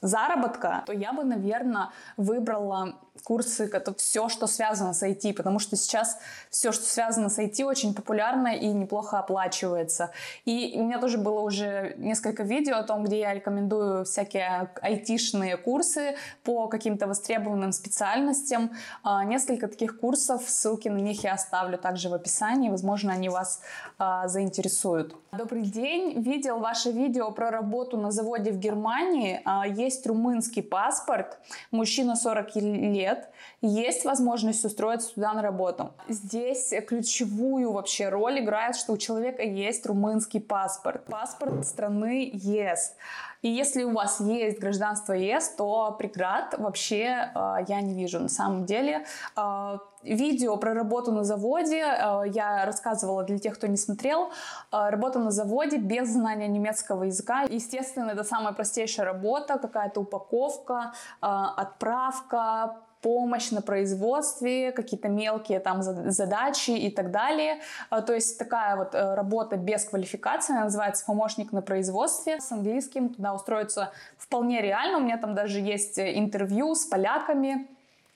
заработка, 0.00 0.82
то 0.86 0.92
я 0.92 1.12
бы, 1.12 1.24
наверное, 1.24 1.90
выбрала 2.16 2.94
курсы, 3.22 3.68
это 3.72 3.94
все, 3.94 4.28
что 4.28 4.46
связано 4.46 4.94
с 4.94 5.02
IT, 5.02 5.34
потому 5.34 5.58
что 5.58 5.76
сейчас 5.76 6.18
все, 6.50 6.72
что 6.72 6.84
связано 6.84 7.28
с 7.28 7.38
IT, 7.38 7.64
очень 7.64 7.94
популярно 7.94 8.48
и 8.48 8.68
неплохо 8.68 9.18
оплачивается. 9.18 10.10
И 10.44 10.74
у 10.76 10.84
меня 10.84 10.98
тоже 10.98 11.18
было 11.18 11.40
уже 11.40 11.94
несколько 11.98 12.42
видео 12.42 12.76
о 12.76 12.82
том, 12.82 13.04
где 13.04 13.20
я 13.20 13.34
рекомендую 13.34 14.04
всякие 14.04 14.70
IT-шные 14.82 15.56
курсы 15.56 16.16
по 16.44 16.68
каким-то 16.68 17.06
востребованным 17.06 17.72
специальностям. 17.72 18.70
А, 19.02 19.24
несколько 19.24 19.68
таких 19.68 19.98
курсов, 20.00 20.42
ссылки 20.46 20.88
на 20.88 20.98
них 20.98 21.24
я 21.24 21.34
оставлю 21.34 21.78
также 21.78 22.08
в 22.08 22.14
описании, 22.14 22.70
возможно, 22.70 23.12
они 23.12 23.28
вас 23.28 23.60
а, 23.98 24.28
заинтересуют. 24.28 25.14
Добрый 25.32 25.62
день, 25.62 26.22
видел 26.22 26.58
ваше 26.58 26.90
видео 26.90 27.30
про 27.30 27.50
работу 27.50 27.96
на 27.96 28.10
заводе 28.10 28.50
в 28.50 28.58
Германии. 28.58 29.40
А, 29.44 29.66
есть 29.66 30.06
румынский 30.06 30.62
паспорт, 30.62 31.38
мужчина 31.70 32.16
40 32.16 32.56
лет, 32.56 33.07
есть 33.60 34.04
возможность 34.04 34.64
устроиться 34.64 35.14
туда 35.14 35.32
на 35.32 35.42
работу. 35.42 35.92
Здесь 36.08 36.72
ключевую 36.86 37.72
вообще 37.72 38.08
роль 38.08 38.40
играет, 38.40 38.76
что 38.76 38.92
у 38.92 38.96
человека 38.96 39.42
есть 39.42 39.86
румынский 39.86 40.40
паспорт, 40.40 41.04
паспорт 41.06 41.66
страны 41.66 42.30
ЕС. 42.32 42.94
И 43.42 43.48
если 43.48 43.84
у 43.84 43.92
вас 43.92 44.20
есть 44.20 44.58
гражданство 44.58 45.12
ЕС, 45.12 45.50
то 45.50 45.94
преград 45.96 46.56
вообще 46.58 47.30
э, 47.34 47.56
я 47.68 47.80
не 47.80 47.94
вижу 47.94 48.18
на 48.18 48.28
самом 48.28 48.64
деле. 48.64 49.06
Э, 49.36 49.78
видео 50.02 50.56
про 50.56 50.74
работу 50.74 51.12
на 51.12 51.22
заводе 51.22 51.82
э, 51.82 52.22
я 52.34 52.64
рассказывала 52.66 53.22
для 53.22 53.38
тех, 53.38 53.54
кто 53.54 53.68
не 53.68 53.76
смотрел. 53.76 54.30
Э, 54.72 54.90
работа 54.90 55.20
на 55.20 55.30
заводе 55.30 55.76
без 55.76 56.08
знания 56.08 56.48
немецкого 56.48 57.04
языка. 57.04 57.42
Естественно, 57.42 58.10
это 58.10 58.24
самая 58.24 58.52
простейшая 58.52 59.06
работа, 59.06 59.58
какая-то 59.58 60.00
упаковка, 60.00 60.92
э, 61.22 61.26
отправка, 61.26 62.78
помощь 63.00 63.50
на 63.50 63.62
производстве, 63.62 64.72
какие-то 64.72 65.08
мелкие 65.08 65.60
там 65.60 65.82
задачи 65.82 66.70
и 66.70 66.90
так 66.90 67.10
далее. 67.10 67.60
А, 67.90 68.02
то 68.02 68.14
есть 68.14 68.38
такая 68.38 68.76
вот 68.76 68.94
э, 68.94 69.14
работа 69.14 69.56
без 69.56 69.84
квалификации, 69.84 70.52
она 70.52 70.64
называется 70.64 71.04
помощник 71.04 71.52
на 71.52 71.62
производстве. 71.62 72.40
С 72.40 72.52
английским 72.52 73.10
туда 73.10 73.34
устроиться 73.34 73.92
вполне 74.16 74.60
реально. 74.60 74.98
У 74.98 75.02
меня 75.02 75.18
там 75.18 75.34
даже 75.34 75.60
есть 75.60 75.98
э, 75.98 76.18
интервью 76.18 76.74
с 76.74 76.84
поляками, 76.84 77.68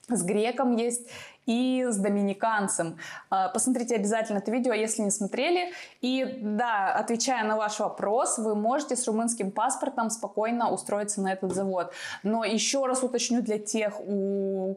с 0.09 0.23
греком 0.23 0.77
есть 0.77 1.09
и 1.47 1.85
с 1.89 1.97
доминиканцем. 1.97 2.99
А, 3.31 3.49
посмотрите 3.49 3.97
обязательно 3.97 4.39
это 4.39 4.51
видео, 4.51 4.73
если 4.73 5.03
не 5.03 5.11
смотрели. 5.11 5.73
И 6.01 6.39
да, 6.41 6.95
отвечая 6.95 7.45
на 7.45 7.57
ваш 7.57 7.81
вопрос, 7.81 8.39
вы 8.39 8.55
можете 8.55 8.97
с 8.97 9.07
румынским 9.07 9.51
паспортом 9.51 10.11
спокойно 10.11 10.71
устроиться 10.71 11.21
на 11.21 11.33
этот 11.33 11.53
завод. 11.53 11.93
Но 12.23 12.45
еще 12.45 12.87
раз 12.87 13.03
уточню 13.03 13.43
для 13.43 13.59
тех, 13.59 13.95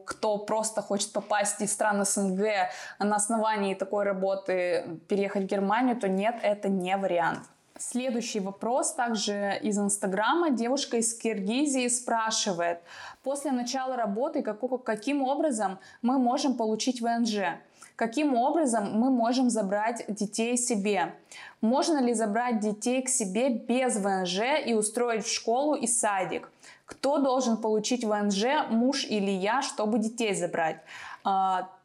кто 0.04 0.38
просто 0.38 0.82
хочет 0.82 1.12
попасть 1.12 1.60
из 1.60 1.72
стран 1.72 2.04
СНГ 2.04 2.42
на 2.98 3.16
основании 3.16 3.74
такой 3.74 4.04
работы 4.04 4.98
переехать 5.08 5.44
в 5.44 5.46
Германию, 5.46 5.96
то 5.96 6.08
нет, 6.08 6.36
это 6.42 6.68
не 6.68 6.96
вариант. 6.96 7.40
Следующий 7.78 8.40
вопрос 8.40 8.94
также 8.94 9.58
из 9.62 9.78
Инстаграма. 9.78 10.50
Девушка 10.50 10.96
из 10.96 11.12
Киргизии 11.14 11.88
спрашивает, 11.88 12.78
после 13.22 13.52
начала 13.52 13.96
работы 13.96 14.42
каким 14.42 15.22
образом 15.22 15.78
мы 16.00 16.18
можем 16.18 16.54
получить 16.54 17.02
ВНЖ? 17.02 17.58
Каким 17.94 18.34
образом 18.34 18.98
мы 18.98 19.10
можем 19.10 19.50
забрать 19.50 20.04
детей 20.08 20.56
себе? 20.56 21.14
Можно 21.60 21.98
ли 21.98 22.14
забрать 22.14 22.60
детей 22.60 23.02
к 23.02 23.08
себе 23.10 23.50
без 23.50 23.96
ВНЖ 23.96 24.40
и 24.66 24.74
устроить 24.74 25.26
в 25.26 25.32
школу 25.32 25.74
и 25.74 25.86
садик? 25.86 26.50
Кто 26.86 27.18
должен 27.18 27.58
получить 27.58 28.04
ВНЖ, 28.04 28.68
муж 28.70 29.04
или 29.04 29.30
я, 29.30 29.60
чтобы 29.60 29.98
детей 29.98 30.34
забрать? 30.34 30.80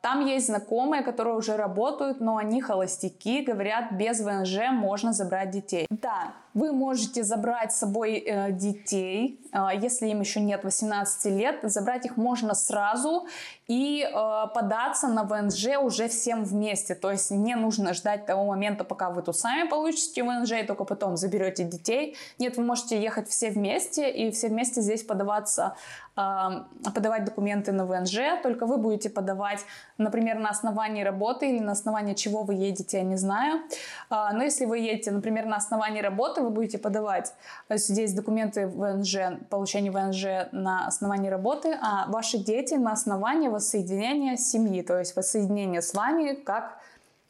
Там 0.02 0.26
есть 0.26 0.48
знакомые, 0.48 1.04
которые 1.04 1.36
уже 1.36 1.56
работают, 1.56 2.20
но 2.22 2.38
они 2.38 2.60
холостяки, 2.60 3.44
говорят, 3.44 3.92
без 3.92 4.20
ВНЖ 4.20 4.72
можно 4.72 5.14
забрать 5.14 5.52
детей. 5.52 5.86
Да, 5.90 6.34
вы 6.54 6.74
можете 6.74 7.24
забрать 7.24 7.72
с 7.72 7.78
собой 7.78 8.18
э, 8.18 8.52
детей, 8.52 9.40
э, 9.54 9.68
если 9.80 10.08
им 10.08 10.20
еще 10.20 10.42
нет 10.42 10.64
18 10.64 11.26
лет, 11.26 11.60
забрать 11.64 12.06
их 12.06 12.18
можно 12.18 12.56
сразу 12.56 13.28
и 13.68 14.04
э, 14.04 14.48
податься 14.54 15.08
на 15.08 15.24
ВНЖ 15.24 15.78
уже 15.82 16.10
всем 16.10 16.44
вместе. 16.44 16.94
То 16.94 17.12
есть 17.12 17.32
не 17.32 17.56
нужно 17.56 17.94
ждать 17.94 18.26
того 18.26 18.46
момента, 18.46 18.84
пока 18.84 19.12
вы 19.12 19.22
тут 19.22 19.38
сами 19.38 19.70
получите 19.70 20.24
ВНЖ 20.24 20.52
и 20.52 20.64
только 20.64 20.84
потом 20.84 21.16
заберете 21.16 21.64
детей. 21.64 22.18
Нет, 22.38 22.58
вы 22.58 22.64
можете 22.64 23.02
ехать 23.02 23.30
все 23.30 23.50
вместе 23.50 24.12
и 24.12 24.32
все 24.32 24.50
вместе 24.50 24.82
здесь 24.82 25.04
подаваться, 25.04 25.76
э, 26.18 26.22
подавать 26.84 27.24
документы 27.24 27.72
на 27.72 27.86
ВНЖ, 27.86 28.42
только 28.44 28.66
вы 28.66 28.78
будете 28.78 29.10
подавать, 29.10 29.60
например, 30.02 30.40
на 30.40 30.50
основании 30.50 31.04
работы 31.04 31.50
или 31.50 31.60
на 31.60 31.72
основании 31.72 32.14
чего 32.14 32.44
вы 32.44 32.56
едете, 32.56 32.98
я 32.98 33.04
не 33.04 33.18
знаю. 33.18 33.62
Э, 34.10 34.30
но 34.34 34.44
если 34.44 34.66
вы 34.66 34.80
едете, 34.80 35.12
например, 35.12 35.46
на 35.46 35.58
основании 35.58 36.02
работы, 36.02 36.42
вы 36.42 36.50
будете 36.50 36.78
подавать 36.78 37.34
здесь 37.70 38.14
документы 38.14 38.68
ВНЖ, 38.68 39.40
получение 39.50 39.92
ВНЖ 39.92 40.52
на 40.52 40.88
основании 40.88 41.30
работы, 41.30 41.78
а 41.82 42.06
ваши 42.08 42.38
дети 42.38 42.76
на 42.76 42.94
основании 42.94 43.48
воссоединения 43.48 44.38
семьи, 44.38 44.82
то 44.82 45.00
есть 45.00 45.16
воссоединения 45.16 45.82
с 45.82 45.94
вами 45.94 46.34
как 46.34 46.78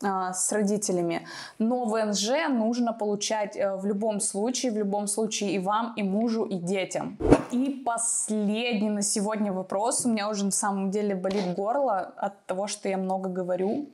а, 0.04 0.34
с 0.34 0.52
родителями. 0.52 1.28
Но 1.60 1.86
ВНЖ 1.86 2.50
нужно 2.50 2.92
получать 2.94 3.56
э, 3.56 3.76
в 3.76 3.86
любом 3.86 4.20
случае, 4.20 4.72
в 4.72 4.78
любом 4.78 5.08
случае 5.08 5.54
и 5.54 5.60
вам, 5.60 5.94
и 5.96 6.04
мужу, 6.04 6.44
и 6.44 6.56
детям. 6.56 7.18
И 7.52 7.82
последний 7.86 8.90
на 8.90 9.02
сегодня 9.02 9.52
вопрос. 9.52 10.06
У 10.06 10.10
меня 10.10 10.30
уже 10.30 10.46
на 10.46 10.52
самом 10.52 10.90
деле 10.90 11.16
болит 11.16 11.54
горло 11.54 12.00
от 12.00 12.46
того, 12.46 12.68
что 12.68 12.88
я 12.88 12.98
много 12.98 13.30
говорю. 13.30 13.90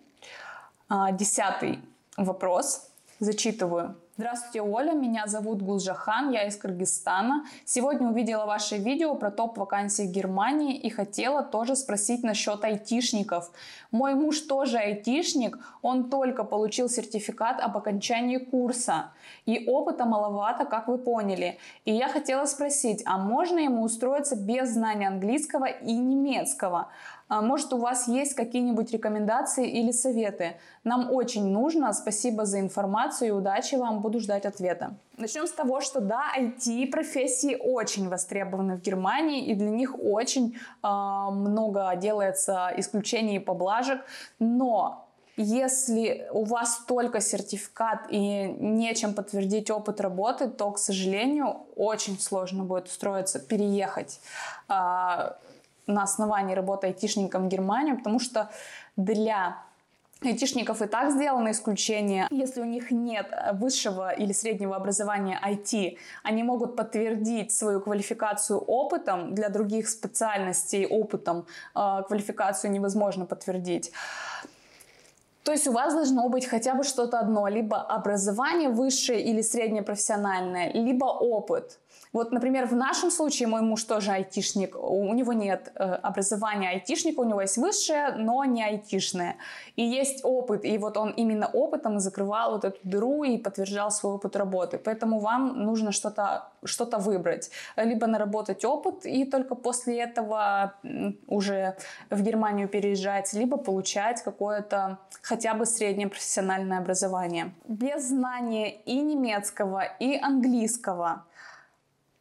А, 0.89 1.12
десятый 1.12 1.80
вопрос. 2.17 2.88
Зачитываю. 3.20 3.96
Здравствуйте, 4.19 4.63
Оля, 4.63 4.93
меня 4.93 5.27
зовут 5.27 5.62
Гулжахан, 5.62 6.32
я 6.32 6.47
из 6.47 6.58
Кыргызстана. 6.58 7.45
Сегодня 7.65 8.08
увидела 8.08 8.47
ваше 8.47 8.77
видео 8.77 9.13
про 9.13 9.30
топ 9.30 9.60
вакансий 9.60 10.08
в 10.08 10.12
Германии 10.12 10.75
и 10.75 10.89
хотела 10.89 11.43
тоже 11.43 11.75
спросить 11.75 12.23
насчет 12.23 12.63
айтишников. 12.63 13.51
Мой 13.91 14.15
муж 14.15 14.39
тоже 14.39 14.80
айтишник, 14.80 15.60
он 15.84 16.10
только 16.10 16.43
получил 16.43 16.89
сертификат 16.89 17.62
об 17.62 17.77
окончании 17.77 18.38
курса. 18.38 19.12
И 19.45 19.65
опыта 19.67 20.06
маловато, 20.06 20.65
как 20.65 20.88
вы 20.88 20.97
поняли. 20.97 21.60
И 21.86 21.93
я 21.93 22.08
хотела 22.08 22.45
спросить, 22.45 23.03
а 23.06 23.19
можно 23.19 23.60
ему 23.60 23.84
устроиться 23.84 24.36
без 24.36 24.73
знания 24.73 25.10
английского 25.10 25.65
и 25.65 25.93
немецкого? 25.93 26.89
А 27.28 27.42
может, 27.42 27.74
у 27.74 27.78
вас 27.78 28.08
есть 28.08 28.36
какие-нибудь 28.36 28.92
рекомендации 28.92 29.70
или 29.70 29.92
советы? 29.92 30.56
Нам 30.84 31.12
очень 31.12 31.48
нужно. 31.48 31.92
Спасибо 31.94 32.46
за 32.46 32.60
информацию 32.60 33.28
и 33.30 33.32
удачи 33.32 33.76
вам. 33.76 34.02
Буду 34.02 34.20
ждать 34.20 34.46
ответа. 34.46 34.96
Начнем 35.18 35.46
с 35.46 35.52
того, 35.52 35.82
что 35.82 36.00
да, 36.00 36.32
IT-профессии 36.38 37.58
очень 37.60 38.08
востребованы 38.08 38.78
в 38.78 38.82
Германии, 38.82 39.46
и 39.46 39.56
для 39.56 39.70
них 39.70 40.00
очень 40.00 40.56
э, 40.84 40.88
много 40.88 41.94
делается 41.96 42.72
исключений 42.78 43.38
и 43.38 43.40
поблажек. 43.40 44.06
Но 44.40 45.08
если 45.38 46.28
у 46.32 46.46
вас 46.46 46.80
только 46.88 47.22
сертификат 47.22 48.08
и 48.10 48.48
нечем 48.60 49.13
подтвердить 49.13 49.70
опыт 49.70 50.02
работы, 50.02 50.48
то, 50.48 50.72
к 50.72 50.80
сожалению, 50.80 51.68
очень 51.76 52.20
сложно 52.20 52.63
будет 52.63 52.88
устроиться, 52.88 53.40
переехать 53.40 54.20
а, 54.68 55.38
на 55.88 56.04
основании 56.04 56.56
работы 56.56 56.88
айтишником 56.88 57.45
в 57.45 57.47
Германию, 57.47 57.97
потому 57.97 58.19
что 58.19 58.50
для 58.95 59.58
Айтишников 60.23 60.82
и 60.82 60.88
так 60.88 61.12
сделано 61.12 61.52
исключение. 61.52 62.28
Если 62.32 62.60
у 62.60 62.65
них 62.65 62.89
нет 62.89 63.28
высшего 63.54 64.10
или 64.10 64.34
среднего 64.34 64.76
образования 64.76 65.39
IT, 65.45 65.97
они 66.23 66.43
могут 66.43 66.76
подтвердить 66.76 67.52
свою 67.52 67.82
квалификацию 67.82 68.58
опытом. 68.58 69.36
Для 69.36 69.50
других 69.50 69.88
специальностей 69.88 70.88
опытом 70.88 71.45
э, 71.76 72.02
квалификацию 72.08 72.71
невозможно 72.71 73.26
подтвердить. 73.26 73.91
То 75.43 75.52
есть 75.52 75.67
у 75.67 75.71
вас 75.71 75.93
должно 75.93 76.28
быть 76.30 76.47
хотя 76.47 76.73
бы 76.73 76.84
что-то 76.84 77.19
одно, 77.19 77.47
либо 77.47 77.78
образование 77.78 78.69
высшее 78.69 79.21
или 79.21 79.41
среднее 79.41 79.84
профессиональное, 79.84 80.73
либо 80.73 81.06
опыт. 81.06 81.80
Вот, 82.17 82.32
например, 82.32 82.65
в 82.65 82.75
нашем 82.75 83.12
случае 83.12 83.47
мой 83.47 83.62
муж 83.62 83.84
тоже 83.84 84.12
айтишник, 84.12 84.75
у 84.75 85.13
него 85.13 85.34
нет 85.34 85.71
э, 85.75 85.84
образования 85.84 86.69
айтишника, 86.69 87.19
у 87.19 87.23
него 87.23 87.41
есть 87.41 87.58
высшее, 87.58 88.15
но 88.17 88.43
не 88.43 88.63
айтишное. 88.63 89.36
И 89.75 89.84
есть 89.84 90.25
опыт, 90.25 90.65
и 90.65 90.80
вот 90.80 90.97
он 90.97 91.12
именно 91.12 91.45
опытом 91.45 91.99
закрывал 91.99 92.53
вот 92.53 92.65
эту 92.65 92.80
дыру 92.82 93.23
и 93.23 93.38
подтверждал 93.38 93.91
свой 93.91 94.13
опыт 94.13 94.36
работы. 94.36 94.80
Поэтому 94.80 95.19
вам 95.19 95.63
нужно 95.63 95.91
что-то 95.91 96.49
что 96.63 96.86
выбрать. 96.97 97.51
Либо 97.75 98.08
наработать 98.08 98.65
опыт 98.65 99.06
и 99.06 99.23
только 99.23 99.53
после 99.53 99.99
этого 99.99 100.73
уже 101.27 101.75
в 102.10 102.23
Германию 102.23 102.67
переезжать, 102.67 103.32
либо 103.34 103.58
получать 103.58 104.23
какое-то 104.23 104.97
хотя 105.21 105.53
бы 105.53 105.67
среднее 105.67 106.08
профессиональное 106.08 106.80
образование. 106.80 107.51
Без 107.67 108.08
знания 108.08 108.71
и 108.71 108.99
немецкого, 109.01 109.84
и 109.99 110.17
английского 110.17 111.27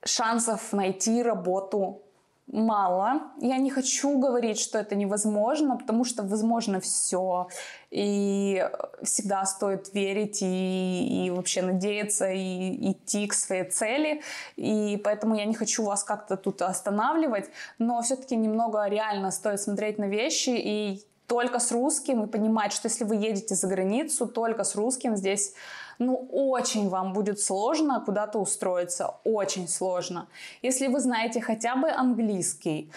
шансов 0.06 0.72
найти 0.72 1.22
работу 1.22 2.02
мало. 2.46 3.22
Я 3.40 3.58
не 3.58 3.70
хочу 3.70 4.18
говорить, 4.18 4.60
что 4.60 4.78
это 4.78 4.94
невозможно, 4.94 5.76
потому 5.76 6.04
что 6.04 6.22
возможно 6.22 6.80
все. 6.80 7.48
И 7.90 8.64
всегда 9.02 9.44
стоит 9.44 9.92
верить 9.92 10.42
и, 10.42 11.26
и 11.26 11.30
вообще 11.30 11.62
надеяться 11.62 12.30
и 12.30 12.92
идти 12.92 13.26
к 13.26 13.34
своей 13.34 13.64
цели. 13.64 14.22
И 14.56 15.00
поэтому 15.02 15.34
я 15.34 15.44
не 15.44 15.54
хочу 15.54 15.84
вас 15.84 16.04
как-то 16.04 16.36
тут 16.36 16.62
останавливать, 16.62 17.50
но 17.78 18.00
все-таки 18.02 18.36
немного 18.36 18.86
реально 18.86 19.30
стоит 19.30 19.60
смотреть 19.60 19.98
на 19.98 20.06
вещи 20.06 20.50
и 20.50 21.04
только 21.26 21.58
с 21.58 21.72
русским 21.72 22.22
и 22.22 22.26
понимать, 22.26 22.72
что 22.72 22.88
если 22.88 23.04
вы 23.04 23.16
едете 23.16 23.54
за 23.54 23.66
границу, 23.66 24.26
только 24.26 24.64
с 24.64 24.76
русским 24.76 25.16
здесь 25.16 25.54
ну, 25.98 26.28
очень 26.30 26.88
вам 26.88 27.12
будет 27.12 27.40
сложно 27.40 28.02
куда-то 28.04 28.38
устроиться, 28.38 29.14
очень 29.24 29.68
сложно. 29.68 30.28
Если 30.62 30.88
вы 30.88 31.00
знаете 31.00 31.40
хотя 31.40 31.76
бы 31.76 31.90
английский, 31.90 32.90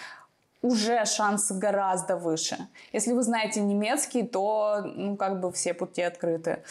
уже 0.62 1.06
шансы 1.06 1.54
гораздо 1.54 2.16
выше. 2.16 2.68
Если 2.92 3.12
вы 3.12 3.22
знаете 3.22 3.60
немецкий, 3.60 4.22
то, 4.22 4.82
ну, 4.84 5.16
как 5.16 5.40
бы 5.40 5.50
все 5.52 5.72
пути 5.72 6.02
открыты. 6.02 6.62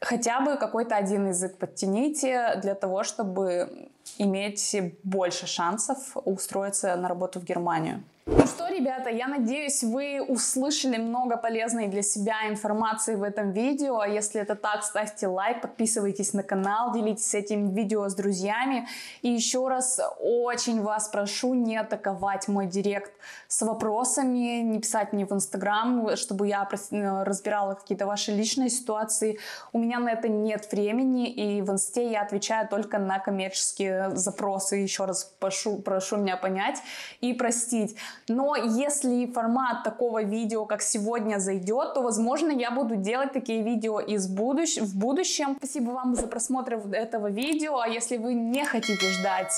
Хотя 0.00 0.40
бы 0.40 0.56
какой-то 0.56 0.94
один 0.94 1.28
язык 1.28 1.56
подтяните 1.56 2.60
для 2.62 2.74
того, 2.74 3.02
чтобы 3.02 3.90
иметь 4.18 4.76
больше 5.02 5.46
шансов 5.46 6.16
устроиться 6.24 6.94
на 6.96 7.08
работу 7.08 7.40
в 7.40 7.44
Германию. 7.44 8.02
Ну 8.26 8.46
что, 8.46 8.68
ребята, 8.68 9.10
я 9.10 9.28
надеюсь, 9.28 9.82
вы 9.82 10.22
услышали 10.26 10.96
много 10.96 11.36
полезной 11.36 11.88
для 11.88 12.00
себя 12.00 12.48
информации 12.48 13.16
в 13.16 13.22
этом 13.22 13.52
видео. 13.52 14.02
Если 14.02 14.40
это 14.40 14.54
так, 14.54 14.82
ставьте 14.82 15.26
лайк, 15.26 15.60
подписывайтесь 15.60 16.32
на 16.32 16.42
канал, 16.42 16.94
делитесь 16.94 17.34
этим 17.34 17.74
видео 17.74 18.08
с 18.08 18.14
друзьями. 18.14 18.88
И 19.20 19.28
еще 19.28 19.68
раз 19.68 20.00
очень 20.18 20.80
вас 20.80 21.08
прошу 21.08 21.52
не 21.52 21.76
атаковать 21.76 22.48
мой 22.48 22.66
директ 22.66 23.12
с 23.46 23.60
вопросами, 23.60 24.62
не 24.62 24.80
писать 24.80 25.12
мне 25.12 25.26
в 25.26 25.32
Инстаграм, 25.32 26.16
чтобы 26.16 26.48
я 26.48 26.66
разбирала 26.66 27.74
какие-то 27.74 28.06
ваши 28.06 28.32
личные 28.32 28.70
ситуации. 28.70 29.38
У 29.74 29.78
меня 29.78 29.98
на 29.98 30.08
это 30.08 30.28
нет 30.28 30.72
времени, 30.72 31.28
и 31.28 31.60
в 31.60 31.70
Инсте 31.70 32.10
я 32.10 32.22
отвечаю 32.22 32.68
только 32.68 32.98
на 32.98 33.18
коммерческие 33.18 33.93
запросы. 34.14 34.76
Еще 34.76 35.04
раз 35.04 35.24
прошу, 35.38 35.76
прошу 35.76 36.16
меня 36.16 36.36
понять 36.36 36.78
и 37.20 37.32
простить. 37.32 37.96
Но 38.28 38.56
если 38.56 39.26
формат 39.26 39.84
такого 39.84 40.22
видео, 40.22 40.64
как 40.66 40.82
сегодня, 40.82 41.38
зайдет, 41.38 41.94
то, 41.94 42.02
возможно, 42.02 42.50
я 42.50 42.70
буду 42.70 42.96
делать 42.96 43.32
такие 43.32 43.62
видео 43.62 44.00
из 44.00 44.26
будущ... 44.26 44.78
в 44.78 44.96
будущем. 44.98 45.56
Спасибо 45.58 45.90
вам 45.90 46.14
за 46.14 46.26
просмотр 46.26 46.74
этого 46.92 47.30
видео. 47.30 47.78
А 47.78 47.88
если 47.88 48.16
вы 48.16 48.34
не 48.34 48.64
хотите 48.64 49.10
ждать 49.10 49.52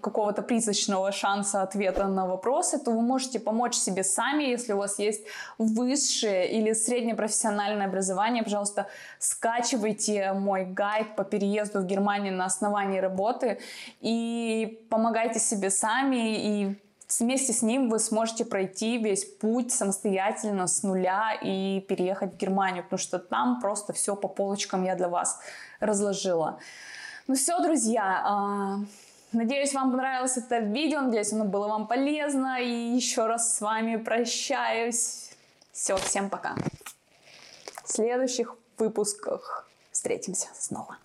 какого-то 0.00 0.42
призрачного 0.42 1.12
шанса 1.12 1.62
ответа 1.62 2.06
на 2.06 2.26
вопросы, 2.26 2.78
то 2.78 2.90
вы 2.90 3.02
можете 3.02 3.40
помочь 3.40 3.74
себе 3.74 4.04
сами, 4.04 4.44
если 4.44 4.72
у 4.72 4.78
вас 4.78 4.98
есть 4.98 5.24
высшее 5.58 6.50
или 6.50 6.72
среднее 6.72 7.14
профессиональное 7.14 7.86
образование, 7.86 8.42
пожалуйста, 8.42 8.86
скачивайте 9.18 10.32
мой 10.32 10.64
гайд 10.64 11.16
по 11.16 11.24
переезду 11.24 11.80
в 11.80 11.86
Германию 11.86 12.34
на 12.34 12.46
основании 12.46 12.98
работы 12.98 13.58
и 14.00 14.86
помогайте 14.88 15.38
себе 15.38 15.70
сами 15.70 16.36
и 16.36 16.80
Вместе 17.18 17.52
с 17.52 17.62
ним 17.62 17.88
вы 17.88 17.98
сможете 17.98 18.44
пройти 18.44 18.96
весь 18.98 19.24
путь 19.24 19.72
самостоятельно 19.72 20.68
с 20.68 20.84
нуля 20.84 21.32
и 21.42 21.80
переехать 21.80 22.34
в 22.34 22.36
Германию, 22.36 22.84
потому 22.84 22.98
что 22.98 23.18
там 23.18 23.60
просто 23.60 23.92
все 23.92 24.14
по 24.14 24.28
полочкам 24.28 24.84
я 24.84 24.94
для 24.94 25.08
вас 25.08 25.40
разложила. 25.80 26.60
Ну 27.26 27.34
все, 27.34 27.60
друзья, 27.60 28.22
а, 28.24 28.78
надеюсь, 29.32 29.74
вам 29.74 29.90
понравилось 29.90 30.36
это 30.36 30.58
видео, 30.58 31.00
надеюсь, 31.00 31.32
оно 31.32 31.44
было 31.44 31.68
вам 31.68 31.86
полезно. 31.86 32.60
И 32.60 32.70
еще 32.70 33.26
раз 33.26 33.56
с 33.56 33.60
вами 33.60 33.96
прощаюсь. 33.96 35.30
Все, 35.72 35.96
всем 35.96 36.30
пока. 36.30 36.56
В 37.84 37.90
следующих 37.90 38.56
выпусках 38.78 39.68
встретимся 39.92 40.48
снова. 40.54 40.98